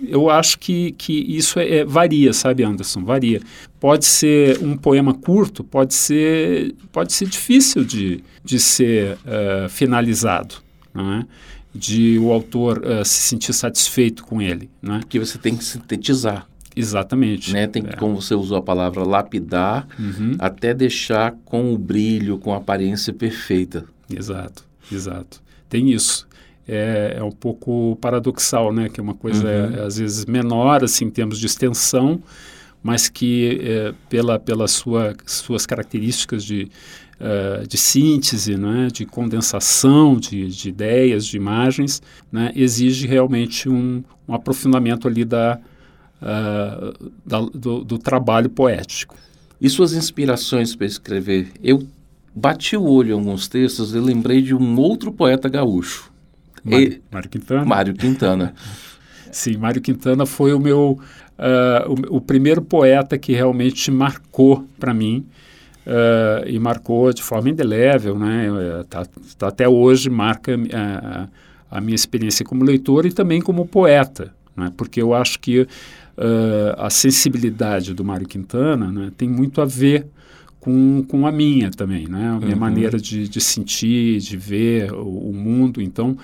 Eu 0.08 0.30
acho 0.30 0.58
que, 0.58 0.92
que 0.92 1.12
isso 1.12 1.58
é, 1.58 1.78
é, 1.78 1.84
varia, 1.84 2.32
sabe, 2.32 2.62
Anderson? 2.62 3.04
Varia. 3.04 3.40
Pode 3.78 4.04
ser 4.04 4.58
um 4.62 4.76
poema 4.76 5.14
curto, 5.14 5.64
pode 5.64 5.94
ser, 5.94 6.74
pode 6.90 7.12
ser 7.12 7.26
difícil 7.26 7.84
de, 7.84 8.22
de 8.44 8.58
ser 8.58 9.14
uh, 9.14 9.68
finalizado, 9.68 10.56
não 10.94 11.12
é? 11.12 11.26
de 11.74 12.18
o 12.18 12.30
autor 12.30 12.82
uh, 12.84 13.04
se 13.04 13.22
sentir 13.22 13.52
satisfeito 13.52 14.24
com 14.24 14.42
ele. 14.42 14.70
Não 14.80 14.96
é? 14.96 15.00
Que 15.08 15.18
você 15.18 15.38
tem 15.38 15.56
que 15.56 15.64
sintetizar. 15.64 16.46
Exatamente. 16.76 17.52
Né? 17.52 17.66
Tem, 17.66 17.82
é. 17.86 17.96
Como 17.96 18.20
você 18.20 18.34
usou 18.34 18.58
a 18.58 18.62
palavra 18.62 19.04
lapidar, 19.04 19.86
uhum. 19.98 20.36
até 20.38 20.74
deixar 20.74 21.34
com 21.44 21.72
o 21.72 21.78
brilho, 21.78 22.38
com 22.38 22.52
a 22.52 22.58
aparência 22.58 23.12
perfeita. 23.12 23.84
Exato, 24.10 24.64
exato. 24.90 25.42
Tem 25.68 25.90
isso 25.90 26.26
é, 26.66 27.16
é 27.18 27.22
um 27.22 27.30
pouco 27.30 27.96
paradoxal, 28.00 28.72
né? 28.72 28.88
Que 28.88 29.00
é 29.00 29.02
uma 29.02 29.14
coisa, 29.14 29.44
uhum. 29.44 29.76
é, 29.76 29.86
às 29.86 29.98
vezes, 29.98 30.24
menor, 30.26 30.84
assim, 30.84 31.06
em 31.06 31.10
termos 31.10 31.38
de 31.38 31.46
extensão, 31.46 32.20
mas 32.82 33.08
que, 33.08 33.60
é, 33.62 33.94
pela, 34.08 34.38
pelas 34.38 34.72
sua, 34.72 35.14
suas 35.26 35.66
características 35.66 36.44
de, 36.44 36.70
uh, 37.20 37.66
de 37.66 37.78
síntese, 37.78 38.56
né? 38.56 38.88
de 38.92 39.06
condensação 39.06 40.16
de, 40.16 40.48
de 40.48 40.68
ideias, 40.68 41.24
de 41.24 41.36
imagens, 41.36 42.02
né? 42.30 42.52
exige 42.54 43.06
realmente 43.06 43.68
um, 43.68 44.02
um 44.28 44.34
aprofundamento 44.34 45.06
ali 45.06 45.24
da, 45.24 45.60
uh, 46.20 47.10
da 47.24 47.40
do, 47.40 47.84
do 47.84 47.98
trabalho 47.98 48.50
poético. 48.50 49.16
E 49.60 49.70
suas 49.70 49.92
inspirações 49.92 50.74
para 50.74 50.86
escrever? 50.86 51.52
Eu 51.62 51.86
bati 52.34 52.76
o 52.76 52.82
olho 52.82 53.10
em 53.10 53.12
alguns 53.12 53.46
textos 53.46 53.94
e 53.94 53.98
lembrei 54.00 54.42
de 54.42 54.54
um 54.54 54.76
outro 54.76 55.12
poeta 55.12 55.48
gaúcho, 55.48 56.11
Mário, 56.64 57.02
Mário 57.10 57.28
Quintana. 57.28 57.64
Mário 57.64 57.94
Quintana. 57.94 58.54
Sim, 59.32 59.56
Mário 59.56 59.80
Quintana 59.80 60.26
foi 60.26 60.52
o 60.52 60.60
meu 60.60 61.00
uh, 61.38 61.92
o, 62.10 62.16
o, 62.16 62.20
primeiro 62.20 62.62
poeta 62.62 63.18
que 63.18 63.32
realmente 63.32 63.90
marcou 63.90 64.66
para 64.78 64.92
mim 64.92 65.26
uh, 65.86 66.46
e 66.46 66.58
marcou 66.58 67.12
de 67.12 67.22
forma 67.22 67.50
indelével, 67.50 68.18
né? 68.18 68.48
Tá, 68.88 69.06
tá 69.38 69.48
até 69.48 69.68
hoje 69.68 70.10
marca 70.10 70.56
uh, 70.56 71.28
a 71.70 71.80
minha 71.80 71.94
experiência 71.94 72.44
como 72.44 72.64
leitor 72.64 73.06
e 73.06 73.12
também 73.12 73.40
como 73.40 73.66
poeta, 73.66 74.34
né? 74.56 74.72
Porque 74.76 75.00
eu 75.00 75.14
acho 75.14 75.40
que 75.40 75.66
a 76.76 76.90
sensibilidade 76.90 77.94
do 77.94 78.04
Mário 78.04 78.28
Quintana 78.28 78.92
né, 78.92 79.10
tem 79.16 79.26
muito 79.26 79.62
a 79.62 79.64
ver 79.64 80.06
com, 80.60 81.02
com 81.08 81.26
a 81.26 81.32
minha 81.32 81.70
também, 81.70 82.06
né? 82.06 82.28
A 82.28 82.38
minha 82.38 82.52
uhum. 82.52 82.60
maneira 82.60 82.96
de, 82.96 83.26
de 83.26 83.40
sentir, 83.40 84.20
de 84.20 84.36
ver 84.36 84.92
o, 84.92 85.30
o 85.30 85.32
mundo. 85.32 85.80
Então, 85.80 86.16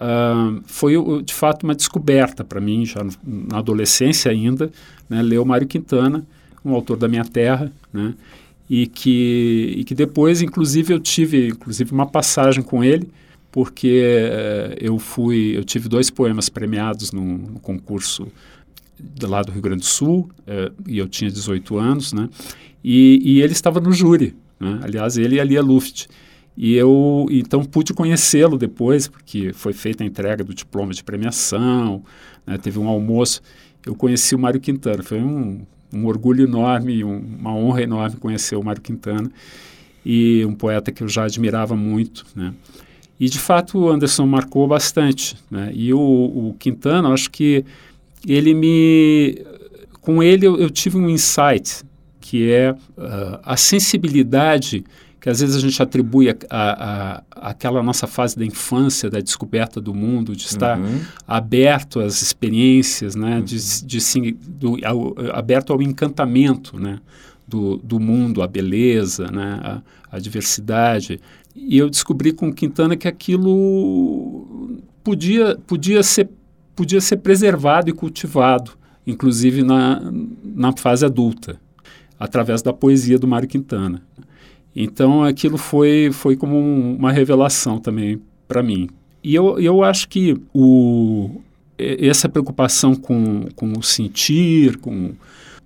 uh, 0.00 0.60
foi 0.66 0.94
de 1.22 1.34
fato 1.34 1.64
uma 1.64 1.74
descoberta 1.74 2.42
para 2.42 2.60
mim, 2.60 2.84
já 2.84 3.04
na 3.24 3.58
adolescência 3.58 4.30
ainda, 4.30 4.70
né? 5.08 5.22
ler 5.22 5.38
o 5.38 5.44
Mário 5.44 5.66
Quintana, 5.66 6.24
um 6.64 6.74
autor 6.74 6.96
da 6.96 7.08
minha 7.08 7.24
terra, 7.24 7.72
né? 7.92 8.14
E 8.68 8.86
que, 8.86 9.74
e 9.78 9.84
que 9.84 9.94
depois, 9.94 10.42
inclusive, 10.42 10.94
eu 10.94 11.00
tive 11.00 11.48
inclusive 11.48 11.92
uma 11.92 12.06
passagem 12.06 12.62
com 12.62 12.84
ele, 12.84 13.08
porque 13.50 14.04
uh, 14.30 14.76
eu 14.80 14.98
fui, 14.98 15.56
eu 15.56 15.64
tive 15.64 15.88
dois 15.88 16.08
poemas 16.08 16.48
premiados 16.48 17.10
no, 17.10 17.22
no 17.38 17.58
concurso 17.60 18.28
lá 19.22 19.42
do 19.42 19.50
Rio 19.50 19.62
Grande 19.62 19.80
do 19.80 19.86
Sul, 19.86 20.30
uh, 20.40 20.72
e 20.86 20.98
eu 20.98 21.08
tinha 21.08 21.30
18 21.30 21.76
anos, 21.78 22.12
né? 22.12 22.28
E, 22.82 23.20
e 23.24 23.42
ele 23.42 23.52
estava 23.52 23.80
no 23.80 23.92
júri, 23.92 24.36
né? 24.58 24.80
aliás, 24.82 25.16
ele 25.16 25.36
e 25.36 25.40
a 25.40 25.44
Lia 25.44 25.62
Luft. 25.62 26.06
E 26.62 26.74
eu, 26.74 27.26
então, 27.30 27.64
pude 27.64 27.94
conhecê-lo 27.94 28.58
depois, 28.58 29.08
porque 29.08 29.50
foi 29.54 29.72
feita 29.72 30.04
a 30.04 30.06
entrega 30.06 30.44
do 30.44 30.52
diploma 30.52 30.92
de 30.92 31.02
premiação, 31.02 32.04
né? 32.46 32.58
teve 32.58 32.78
um 32.78 32.86
almoço. 32.86 33.40
Eu 33.86 33.94
conheci 33.94 34.34
o 34.34 34.38
Mário 34.38 34.60
Quintana, 34.60 35.02
foi 35.02 35.22
um, 35.22 35.62
um 35.90 36.04
orgulho 36.04 36.44
enorme, 36.44 37.02
um, 37.02 37.16
uma 37.16 37.54
honra 37.54 37.80
enorme 37.80 38.18
conhecer 38.18 38.56
o 38.56 38.62
Mário 38.62 38.82
Quintana 38.82 39.32
e 40.04 40.44
um 40.44 40.54
poeta 40.54 40.92
que 40.92 41.02
eu 41.02 41.08
já 41.08 41.24
admirava 41.24 41.74
muito, 41.74 42.26
né? 42.36 42.52
E 43.18 43.26
de 43.30 43.38
fato 43.38 43.78
o 43.78 43.88
Anderson 43.88 44.26
marcou 44.26 44.68
bastante, 44.68 45.38
né? 45.50 45.70
E 45.72 45.94
o, 45.94 45.98
o 45.98 46.56
Quintana, 46.58 47.08
acho 47.08 47.30
que 47.30 47.64
ele 48.28 48.52
me, 48.52 49.42
com 50.02 50.22
ele 50.22 50.46
eu, 50.46 50.58
eu 50.58 50.68
tive 50.68 50.98
um 50.98 51.08
insight 51.08 51.82
que 52.20 52.52
é 52.52 52.72
uh, 52.72 53.40
a 53.42 53.56
sensibilidade 53.56 54.84
que 55.20 55.28
às 55.28 55.40
vezes 55.40 55.54
a 55.54 55.60
gente 55.60 55.80
atribui 55.82 56.30
a, 56.30 56.36
a, 56.48 57.22
a, 57.36 57.50
aquela 57.50 57.82
nossa 57.82 58.06
fase 58.06 58.38
da 58.38 58.44
infância, 58.44 59.10
da 59.10 59.20
descoberta 59.20 59.80
do 59.80 59.94
mundo, 59.94 60.34
de 60.34 60.46
estar 60.46 60.78
uhum. 60.78 61.00
aberto 61.28 62.00
às 62.00 62.22
experiências, 62.22 63.14
né, 63.14 63.36
uhum. 63.36 63.44
de, 63.44 63.84
de, 63.84 64.00
sim, 64.00 64.36
do, 64.48 64.78
ao, 64.84 65.14
aberto 65.34 65.72
ao 65.74 65.82
encantamento, 65.82 66.80
né, 66.80 66.98
do, 67.46 67.76
do 67.76 68.00
mundo, 68.00 68.42
à 68.42 68.46
beleza, 68.46 69.30
né, 69.30 69.82
à, 70.10 70.18
diversidade. 70.18 71.20
E 71.54 71.76
eu 71.76 71.90
descobri 71.90 72.32
com 72.32 72.52
Quintana 72.52 72.96
que 72.96 73.06
aquilo 73.06 74.80
podia, 75.04 75.56
podia, 75.66 76.02
ser, 76.02 76.30
podia 76.74 77.00
ser 77.00 77.18
preservado 77.18 77.90
e 77.90 77.92
cultivado, 77.92 78.72
inclusive 79.06 79.62
na, 79.62 80.00
na 80.42 80.72
fase 80.72 81.04
adulta, 81.04 81.60
através 82.18 82.62
da 82.62 82.72
poesia 82.72 83.18
do 83.18 83.28
Mário 83.28 83.48
Quintana. 83.48 84.02
Então 84.74 85.22
aquilo 85.24 85.58
foi, 85.58 86.10
foi 86.12 86.36
como 86.36 86.56
um, 86.56 86.96
uma 86.96 87.12
revelação 87.12 87.78
também 87.78 88.20
para 88.46 88.62
mim. 88.62 88.88
E 89.22 89.34
eu, 89.34 89.58
eu 89.58 89.82
acho 89.82 90.08
que 90.08 90.40
o, 90.54 91.40
essa 91.78 92.28
preocupação 92.28 92.94
com, 92.94 93.46
com 93.54 93.72
o 93.78 93.82
sentir, 93.82 94.76
com, 94.78 95.12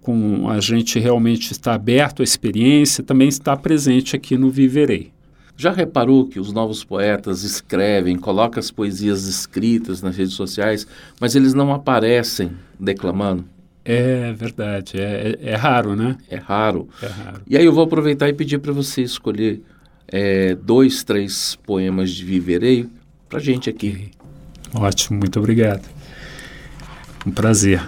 com 0.00 0.48
a 0.48 0.60
gente 0.60 0.98
realmente 0.98 1.52
estar 1.52 1.74
aberto 1.74 2.20
à 2.20 2.24
experiência, 2.24 3.04
também 3.04 3.28
está 3.28 3.56
presente 3.56 4.16
aqui 4.16 4.36
no 4.36 4.50
Viverei. 4.50 5.12
Já 5.56 5.70
reparou 5.70 6.26
que 6.26 6.40
os 6.40 6.52
novos 6.52 6.82
poetas 6.82 7.44
escrevem, 7.44 8.16
colocam 8.16 8.58
as 8.58 8.72
poesias 8.72 9.26
escritas 9.26 10.02
nas 10.02 10.16
redes 10.16 10.34
sociais, 10.34 10.84
mas 11.20 11.36
eles 11.36 11.54
não 11.54 11.72
aparecem 11.72 12.50
declamando? 12.78 13.44
É 13.84 14.32
verdade, 14.32 14.98
é, 14.98 15.36
é, 15.42 15.50
é, 15.50 15.54
raro, 15.54 15.94
né? 15.94 16.16
É 16.30 16.36
raro. 16.36 16.88
É 17.02 17.06
raro. 17.06 17.42
E 17.46 17.56
aí 17.56 17.64
eu 17.64 17.72
vou 17.72 17.84
aproveitar 17.84 18.28
e 18.28 18.32
pedir 18.32 18.58
para 18.58 18.72
você 18.72 19.02
escolher 19.02 19.62
é, 20.08 20.54
dois, 20.54 21.04
três 21.04 21.56
poemas 21.56 22.10
de 22.10 22.24
Viverei 22.24 22.88
para 23.28 23.38
gente 23.38 23.68
aqui. 23.68 24.10
Ótimo, 24.72 25.18
muito 25.18 25.38
obrigado. 25.38 25.86
Um 27.26 27.30
prazer. 27.30 27.82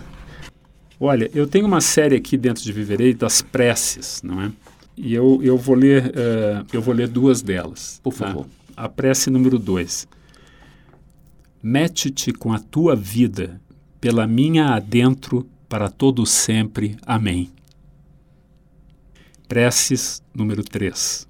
Olha, 1.00 1.30
eu 1.34 1.46
tenho 1.46 1.66
uma 1.66 1.80
série 1.80 2.16
aqui 2.16 2.36
dentro 2.36 2.62
de 2.62 2.72
Viverei 2.72 3.14
das 3.14 3.40
preces, 3.40 4.20
não 4.22 4.42
é? 4.42 4.52
E 4.96 5.14
eu, 5.14 5.40
eu, 5.42 5.56
vou, 5.56 5.74
ler, 5.74 6.06
uh, 6.08 6.66
eu 6.72 6.82
vou 6.82 6.94
ler 6.94 7.08
duas 7.08 7.42
delas. 7.42 8.00
Por 8.02 8.12
tá? 8.12 8.26
favor. 8.26 8.44
Tá? 8.44 8.84
A 8.84 8.88
prece 8.88 9.30
número 9.30 9.58
dois. 9.58 10.06
Mete-te 11.62 12.32
com 12.32 12.52
a 12.52 12.58
tua 12.58 12.94
vida 12.94 13.60
pela 14.00 14.26
minha 14.26 14.74
adentro 14.74 15.46
para 15.68 15.88
todo 15.88 16.24
sempre. 16.26 16.96
Amém. 17.04 17.50
Preces 19.48 20.22
número 20.34 20.62
3. 20.62 21.28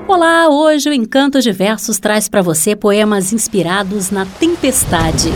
Olá, 0.06 0.50
hoje 0.50 0.90
o 0.90 0.94
Encantos 0.94 1.46
Diversos 1.46 1.98
traz 1.98 2.28
para 2.28 2.42
você 2.42 2.76
poemas 2.76 3.32
inspirados 3.32 4.12
na 4.12 4.26
tempestade. 4.26 5.32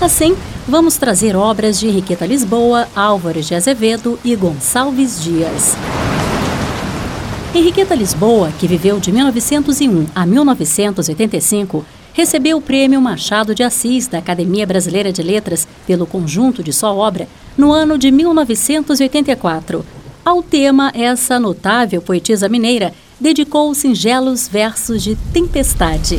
Assim, 0.00 0.36
vamos 0.68 0.96
trazer 0.96 1.34
obras 1.34 1.80
de 1.80 1.88
Henriqueta 1.88 2.24
Lisboa, 2.24 2.86
Álvares 2.94 3.48
de 3.48 3.56
Azevedo 3.56 4.16
e 4.24 4.36
Gonçalves 4.36 5.20
Dias. 5.22 5.76
Henriqueta 7.52 7.96
Lisboa, 7.96 8.52
que 8.60 8.68
viveu 8.68 9.00
de 9.00 9.10
1901 9.10 10.06
a 10.14 10.24
1985, 10.24 11.84
recebeu 12.16 12.56
o 12.56 12.62
Prêmio 12.62 12.98
Machado 12.98 13.54
de 13.54 13.62
Assis 13.62 14.06
da 14.06 14.16
Academia 14.16 14.66
Brasileira 14.66 15.12
de 15.12 15.22
Letras 15.22 15.68
pelo 15.86 16.06
conjunto 16.06 16.62
de 16.62 16.72
sua 16.72 16.90
obra 16.90 17.28
no 17.58 17.70
ano 17.70 17.98
de 17.98 18.10
1984. 18.10 19.84
Ao 20.24 20.42
tema, 20.42 20.90
essa 20.94 21.38
notável 21.38 22.00
poetisa 22.00 22.48
mineira 22.48 22.94
dedicou 23.20 23.74
singelos 23.74 24.48
versos 24.48 25.02
de 25.02 25.14
tempestade. 25.30 26.18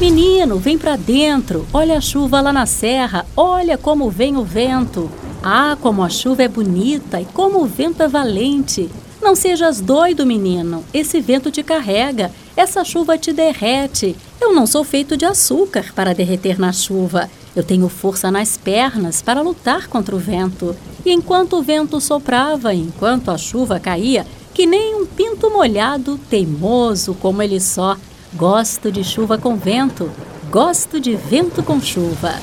Menino, 0.00 0.58
vem 0.58 0.78
pra 0.78 0.94
dentro, 0.94 1.66
olha 1.72 1.98
a 1.98 2.00
chuva 2.00 2.40
lá 2.40 2.52
na 2.52 2.66
serra, 2.66 3.26
olha 3.36 3.76
como 3.76 4.08
vem 4.08 4.36
o 4.36 4.44
vento. 4.44 5.10
Ah, 5.42 5.76
como 5.80 6.04
a 6.04 6.08
chuva 6.08 6.44
é 6.44 6.48
bonita 6.48 7.20
e 7.20 7.24
como 7.24 7.60
o 7.60 7.66
vento 7.66 8.00
é 8.00 8.06
valente. 8.06 8.88
Não 9.22 9.36
sejas 9.36 9.80
doido, 9.80 10.26
menino. 10.26 10.84
Esse 10.92 11.20
vento 11.20 11.48
te 11.48 11.62
carrega, 11.62 12.32
essa 12.56 12.84
chuva 12.84 13.16
te 13.16 13.32
derrete. 13.32 14.16
Eu 14.40 14.52
não 14.52 14.66
sou 14.66 14.82
feito 14.82 15.16
de 15.16 15.24
açúcar 15.24 15.92
para 15.94 16.12
derreter 16.12 16.58
na 16.58 16.72
chuva. 16.72 17.30
Eu 17.54 17.62
tenho 17.62 17.88
força 17.88 18.32
nas 18.32 18.56
pernas 18.56 19.22
para 19.22 19.40
lutar 19.40 19.86
contra 19.86 20.16
o 20.16 20.18
vento. 20.18 20.74
E 21.06 21.12
enquanto 21.12 21.56
o 21.56 21.62
vento 21.62 22.00
soprava, 22.00 22.74
enquanto 22.74 23.30
a 23.30 23.38
chuva 23.38 23.78
caía, 23.78 24.26
que 24.52 24.66
nem 24.66 24.96
um 24.96 25.06
pinto 25.06 25.48
molhado, 25.50 26.18
teimoso 26.28 27.14
como 27.14 27.42
ele 27.42 27.60
só, 27.60 27.96
gosto 28.34 28.90
de 28.90 29.04
chuva 29.04 29.38
com 29.38 29.54
vento, 29.56 30.10
gosto 30.50 30.98
de 30.98 31.14
vento 31.14 31.62
com 31.62 31.80
chuva. 31.80 32.40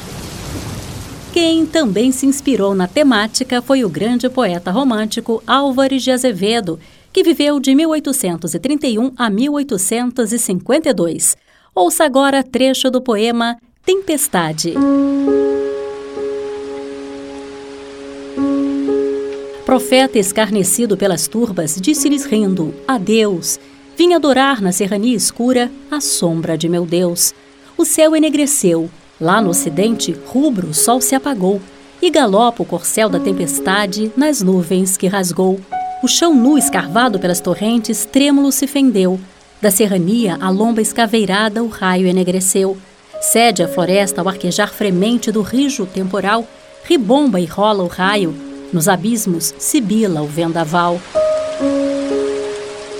Quem 1.32 1.63
também 1.65 2.12
se 2.12 2.26
inspirou 2.26 2.74
na 2.74 2.88
temática 2.88 3.62
foi 3.62 3.86
o 3.86 3.89
grande 3.89 4.28
poeta 4.28 4.72
romântico 4.72 5.44
Álvares 5.46 6.02
de 6.02 6.10
Azevedo, 6.10 6.80
que 7.13 7.24
viveu 7.24 7.60
de 7.60 7.76
1831 7.76 9.12
a 9.15 9.30
1852. 9.30 11.38
Ouça 11.76 12.04
agora 12.04 12.44
trecho 12.44 12.89
do 12.89 13.00
poema 13.00 13.58
Tempestade. 13.86 14.74
Profeta 19.65 20.18
escarnecido 20.18 20.98
pelas 20.98 21.28
turbas, 21.28 21.78
disse-lhes 21.80 22.26
rindo: 22.26 22.74
Adeus. 22.88 23.60
Vim 23.96 24.13
adorar 24.13 24.63
na 24.63 24.72
serrania 24.72 25.15
escura 25.15 25.72
a 25.92 26.02
sombra 26.02 26.58
de 26.58 26.68
meu 26.68 26.88
Deus. 26.88 27.36
O 27.78 27.86
céu 27.86 28.15
enegreceu, 28.15 28.89
Lá 29.19 29.41
no 29.41 29.49
ocidente, 29.49 30.15
rubro, 30.27 30.69
o 30.69 30.73
sol 30.73 31.01
se 31.01 31.13
apagou 31.13 31.62
e 32.01 32.10
galopa 32.10 32.63
o 32.63 32.65
corcel 32.65 33.10
da 33.10 33.19
tempestade 33.19 34.12
nas 34.15 34.41
nuvens 34.41 34.95
que 34.95 35.08
rasgou. 35.08 35.60
O 36.01 36.08
chão 36.08 36.34
nu 36.34 36.58
escarvado 36.58 37.19
pelas 37.19 37.41
torrentes, 37.41 38.05
trêmulo 38.05 38.51
se 38.51 38.65
fendeu. 38.65 39.19
Da 39.62 39.69
serrania, 39.69 40.38
a 40.39 40.49
lomba 40.49 40.82
escaveirada, 40.82 41.62
o 41.62 41.67
raio 41.67 42.08
enegreceu. 42.08 42.77
Cede 43.19 43.62
a 43.62 43.67
floresta 43.67 44.21
ao 44.21 44.29
arquejar 44.29 44.71
fremente 44.73 45.29
do 45.29 45.41
rijo 45.41 45.86
temporal, 45.86 46.47
ribomba 46.86 47.41
e 47.41 47.45
rola 47.45 47.84
o 47.84 47.88
raio, 47.88 48.34
nos 48.71 48.88
abismos 48.88 49.53
sibila 49.58 50.21
o 50.21 50.27
vendaval. 50.27 50.97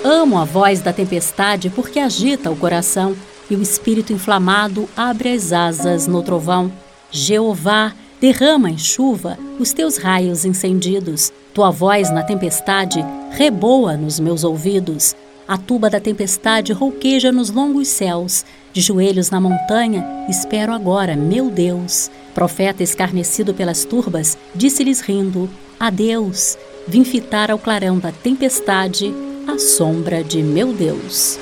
Amo 0.04 0.38
a 0.38 0.44
voz 0.44 0.82
da 0.82 0.92
tempestade 0.92 1.70
porque 1.70 1.98
agita 1.98 2.50
o 2.50 2.56
coração 2.56 3.16
e 3.50 3.56
o 3.56 3.62
espírito 3.62 4.12
inflamado 4.12 4.88
abre 4.96 5.32
as 5.32 5.52
asas 5.52 6.06
no 6.06 6.22
trovão. 6.22 6.72
Jeová, 7.10 7.92
Derrama 8.20 8.70
em 8.70 8.76
chuva 8.76 9.38
os 9.58 9.72
teus 9.72 9.96
raios 9.96 10.44
encendidos. 10.44 11.32
Tua 11.54 11.70
voz 11.70 12.10
na 12.10 12.22
tempestade 12.22 13.02
reboa 13.30 13.96
nos 13.96 14.20
meus 14.20 14.44
ouvidos. 14.44 15.16
A 15.48 15.56
tuba 15.56 15.88
da 15.88 15.98
tempestade 15.98 16.72
rouqueja 16.72 17.32
nos 17.32 17.48
longos 17.48 17.88
céus. 17.88 18.44
De 18.74 18.82
joelhos 18.82 19.30
na 19.30 19.40
montanha, 19.40 20.06
espero 20.28 20.72
agora, 20.72 21.16
meu 21.16 21.50
Deus. 21.50 22.10
Profeta 22.34 22.82
escarnecido 22.82 23.54
pelas 23.54 23.86
turbas, 23.86 24.36
disse-lhes 24.54 25.00
rindo: 25.00 25.48
Adeus. 25.78 26.58
Vim 26.86 27.04
fitar 27.04 27.50
ao 27.50 27.58
clarão 27.58 27.98
da 27.98 28.12
tempestade 28.12 29.14
a 29.48 29.58
sombra 29.58 30.22
de 30.22 30.42
meu 30.42 30.72
Deus. 30.74 31.38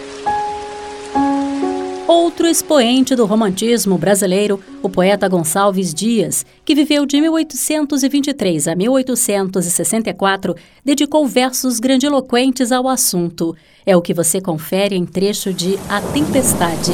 Outro 2.09 2.47
expoente 2.47 3.15
do 3.15 3.27
romantismo 3.27 3.99
brasileiro, 3.99 4.59
o 4.83 4.89
poeta 4.89 5.29
Gonçalves 5.29 5.93
Dias, 5.93 6.43
que 6.65 6.75
viveu 6.75 7.05
de 7.05 7.21
1823 7.21 8.67
a 8.67 8.75
1864, 8.75 10.57
dedicou 10.83 11.27
versos 11.27 11.79
grandiloquentes 11.79 12.73
ao 12.73 12.89
assunto. 12.89 13.55
É 13.85 13.95
o 13.95 14.01
que 14.01 14.15
você 14.15 14.41
confere 14.41 14.97
em 14.97 15.05
trecho 15.05 15.53
de 15.53 15.79
A 15.87 16.01
Tempestade. 16.01 16.93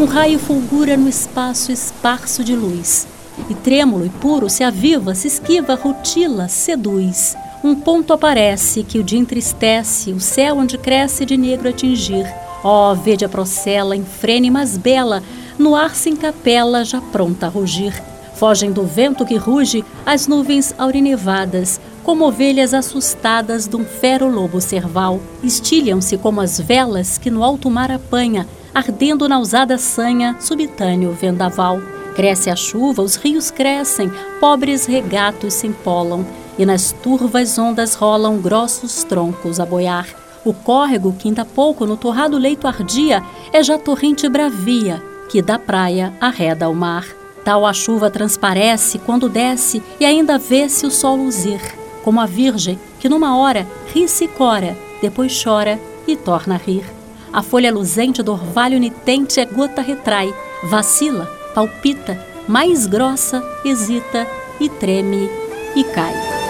Um 0.00 0.06
raio 0.06 0.38
fulgura 0.38 0.96
no 0.96 1.06
espaço 1.06 1.70
esparso 1.70 2.42
de 2.42 2.56
luz, 2.56 3.06
e 3.50 3.54
trêmulo 3.56 4.06
e 4.06 4.08
puro 4.08 4.48
se 4.48 4.64
aviva, 4.64 5.14
se 5.14 5.28
esquiva, 5.28 5.74
rutila, 5.74 6.48
seduz. 6.48 7.36
Um 7.62 7.74
ponto 7.74 8.14
aparece 8.14 8.82
que 8.82 8.98
o 8.98 9.04
dia 9.04 9.18
entristece, 9.18 10.12
o 10.12 10.18
céu 10.18 10.56
onde 10.56 10.78
cresce 10.78 11.26
de 11.26 11.36
negro 11.36 11.68
atingir 11.68 12.24
Ó, 12.62 12.92
oh, 12.92 12.94
vede 12.94 13.24
a 13.24 13.28
procela, 13.28 13.96
enfrene, 13.96 14.50
mas 14.50 14.76
bela, 14.76 15.22
no 15.58 15.74
ar 15.74 15.94
se 15.94 16.10
encapela, 16.10 16.84
já 16.84 17.00
pronta 17.00 17.46
a 17.46 17.48
rugir. 17.48 17.92
Fogem 18.34 18.72
do 18.72 18.84
vento 18.84 19.24
que 19.26 19.36
ruge 19.36 19.84
as 20.04 20.26
nuvens 20.26 20.74
aurinevadas, 20.78 21.80
como 22.02 22.26
ovelhas 22.26 22.72
assustadas 22.72 23.68
de 23.68 23.76
um 23.76 23.84
fero 23.84 24.28
lobo 24.28 24.60
cerval. 24.60 25.20
Estilham-se 25.42 26.16
como 26.16 26.40
as 26.40 26.58
velas 26.58 27.18
que 27.18 27.30
no 27.30 27.44
alto 27.44 27.70
mar 27.70 27.90
apanha, 27.90 28.46
ardendo 28.74 29.28
na 29.28 29.38
usada 29.38 29.76
sanha, 29.76 30.36
subitâneo 30.40 31.12
vendaval. 31.12 31.80
Cresce 32.14 32.50
a 32.50 32.56
chuva, 32.56 33.02
os 33.02 33.16
rios 33.16 33.50
crescem, 33.50 34.10
pobres 34.40 34.86
regatos 34.86 35.54
se 35.54 35.66
empolam, 35.66 36.26
e 36.58 36.66
nas 36.66 36.92
turvas 36.92 37.58
ondas 37.58 37.94
rolam 37.94 38.38
grossos 38.38 39.04
troncos 39.04 39.60
a 39.60 39.66
boiar. 39.66 40.19
O 40.44 40.54
córrego 40.54 41.12
que 41.18 41.28
ainda 41.28 41.44
pouco 41.44 41.84
no 41.84 41.96
torrado 41.96 42.38
leito 42.38 42.66
ardia 42.66 43.22
é 43.52 43.62
já 43.62 43.78
torrente 43.78 44.28
bravia, 44.28 45.02
que 45.28 45.42
da 45.42 45.58
praia 45.58 46.12
arreda 46.20 46.64
ao 46.64 46.74
mar. 46.74 47.06
Tal 47.44 47.66
a 47.66 47.72
chuva 47.72 48.10
transparece 48.10 48.98
quando 48.98 49.28
desce 49.28 49.82
e 49.98 50.04
ainda 50.04 50.38
vê-se 50.38 50.86
o 50.86 50.90
sol 50.90 51.16
luzir, 51.16 51.60
como 52.02 52.20
a 52.20 52.26
virgem 52.26 52.78
que 52.98 53.08
numa 53.08 53.36
hora 53.36 53.66
ri-se 53.92 54.24
e 54.24 54.28
cora, 54.28 54.76
depois 55.00 55.42
chora 55.42 55.78
e 56.06 56.16
torna 56.16 56.54
a 56.54 56.58
rir. 56.58 56.84
A 57.32 57.42
folha 57.42 57.72
luzente 57.72 58.22
do 58.22 58.32
orvalho 58.32 58.78
nitente 58.78 59.40
é 59.40 59.44
gota 59.44 59.80
retrai, 59.80 60.34
vacila, 60.64 61.26
palpita, 61.54 62.26
mais 62.48 62.86
grossa, 62.86 63.42
hesita 63.64 64.26
e 64.58 64.68
treme 64.68 65.30
e 65.76 65.84
cai. 65.84 66.49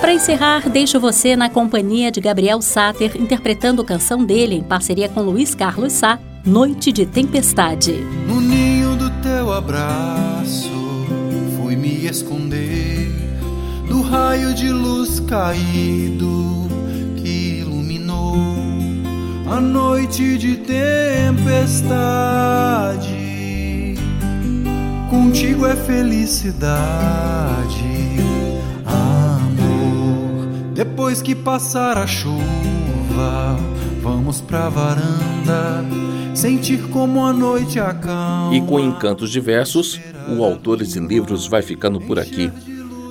Para 0.00 0.14
encerrar, 0.14 0.66
deixo 0.70 0.98
você 0.98 1.36
na 1.36 1.50
companhia 1.50 2.10
de 2.10 2.22
Gabriel 2.22 2.62
Sater 2.62 3.20
interpretando 3.20 3.84
canção 3.84 4.24
dele 4.24 4.54
em 4.54 4.62
parceria 4.62 5.10
com 5.10 5.20
Luiz 5.20 5.54
Carlos 5.54 5.92
Sá, 5.92 6.18
Noite 6.44 6.90
de 6.90 7.04
Tempestade. 7.04 7.92
No 8.26 8.40
ninho 8.40 8.96
do 8.96 9.10
teu 9.22 9.52
abraço, 9.52 10.72
fui 11.54 11.76
me 11.76 12.06
esconder 12.06 13.12
do 13.88 14.00
raio 14.00 14.54
de 14.54 14.72
luz 14.72 15.20
caído 15.20 16.66
que 17.16 17.58
iluminou 17.60 18.36
a 19.50 19.60
noite 19.60 20.38
de 20.38 20.56
tempestade. 20.56 21.60
Contigo 25.10 25.66
é 25.66 25.76
felicidade 25.76 26.70
depois 31.10 31.22
que 31.22 31.34
passar 31.34 31.98
a 31.98 32.06
chuva, 32.06 33.56
vamos 34.00 34.40
pra 34.40 34.68
varanda, 34.68 35.84
sentir 36.36 36.88
como 36.90 37.26
a 37.26 37.32
noite 37.32 37.80
acalma. 37.80 38.54
E 38.54 38.60
com 38.60 38.78
encantos 38.78 39.28
diversos, 39.28 40.00
o 40.28 40.44
Autores 40.44 40.94
e 40.94 41.00
Livros 41.00 41.48
vai 41.48 41.62
ficando 41.62 42.00
por 42.00 42.20
aqui. 42.20 42.52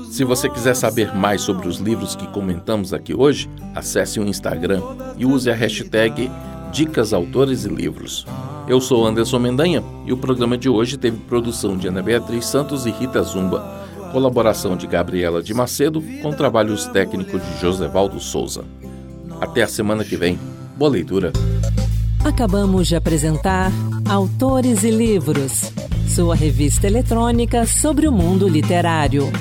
Se 0.09 0.23
você 0.23 0.49
quiser 0.49 0.77
saber 0.77 1.13
mais 1.13 1.41
sobre 1.41 1.67
os 1.67 1.79
livros 1.79 2.15
que 2.15 2.25
comentamos 2.27 2.93
aqui 2.93 3.13
hoje, 3.13 3.49
acesse 3.75 4.17
o 4.17 4.25
Instagram 4.25 4.81
e 5.17 5.25
use 5.25 5.51
a 5.51 5.53
hashtag 5.53 6.31
Dicas 6.71 7.11
Autores 7.11 7.65
e 7.65 7.67
Livros. 7.67 8.25
Eu 8.65 8.79
sou 8.79 9.05
Anderson 9.05 9.39
Mendanha 9.39 9.83
e 10.05 10.13
o 10.13 10.17
programa 10.17 10.57
de 10.57 10.69
hoje 10.69 10.97
teve 10.97 11.17
produção 11.17 11.75
de 11.75 11.89
Ana 11.89 12.01
Beatriz 12.01 12.45
Santos 12.45 12.85
e 12.85 12.91
Rita 12.91 13.21
Zumba 13.23 13.78
colaboração 14.11 14.75
de 14.75 14.87
Gabriela 14.87 15.41
de 15.41 15.53
Macedo, 15.53 16.03
com 16.21 16.31
trabalhos 16.31 16.85
técnicos 16.87 17.41
de 17.41 17.61
Josevaldo 17.61 18.19
Souza. 18.19 18.63
Até 19.39 19.63
a 19.63 19.67
semana 19.67 20.03
que 20.03 20.15
vem. 20.15 20.37
Boa 20.75 20.91
leitura. 20.91 21.31
Acabamos 22.23 22.87
de 22.87 22.95
apresentar 22.95 23.71
Autores 24.07 24.83
e 24.83 24.91
Livros, 24.91 25.71
sua 26.07 26.35
revista 26.35 26.87
eletrônica 26.87 27.65
sobre 27.65 28.07
o 28.07 28.11
mundo 28.11 28.47
literário. 28.47 29.31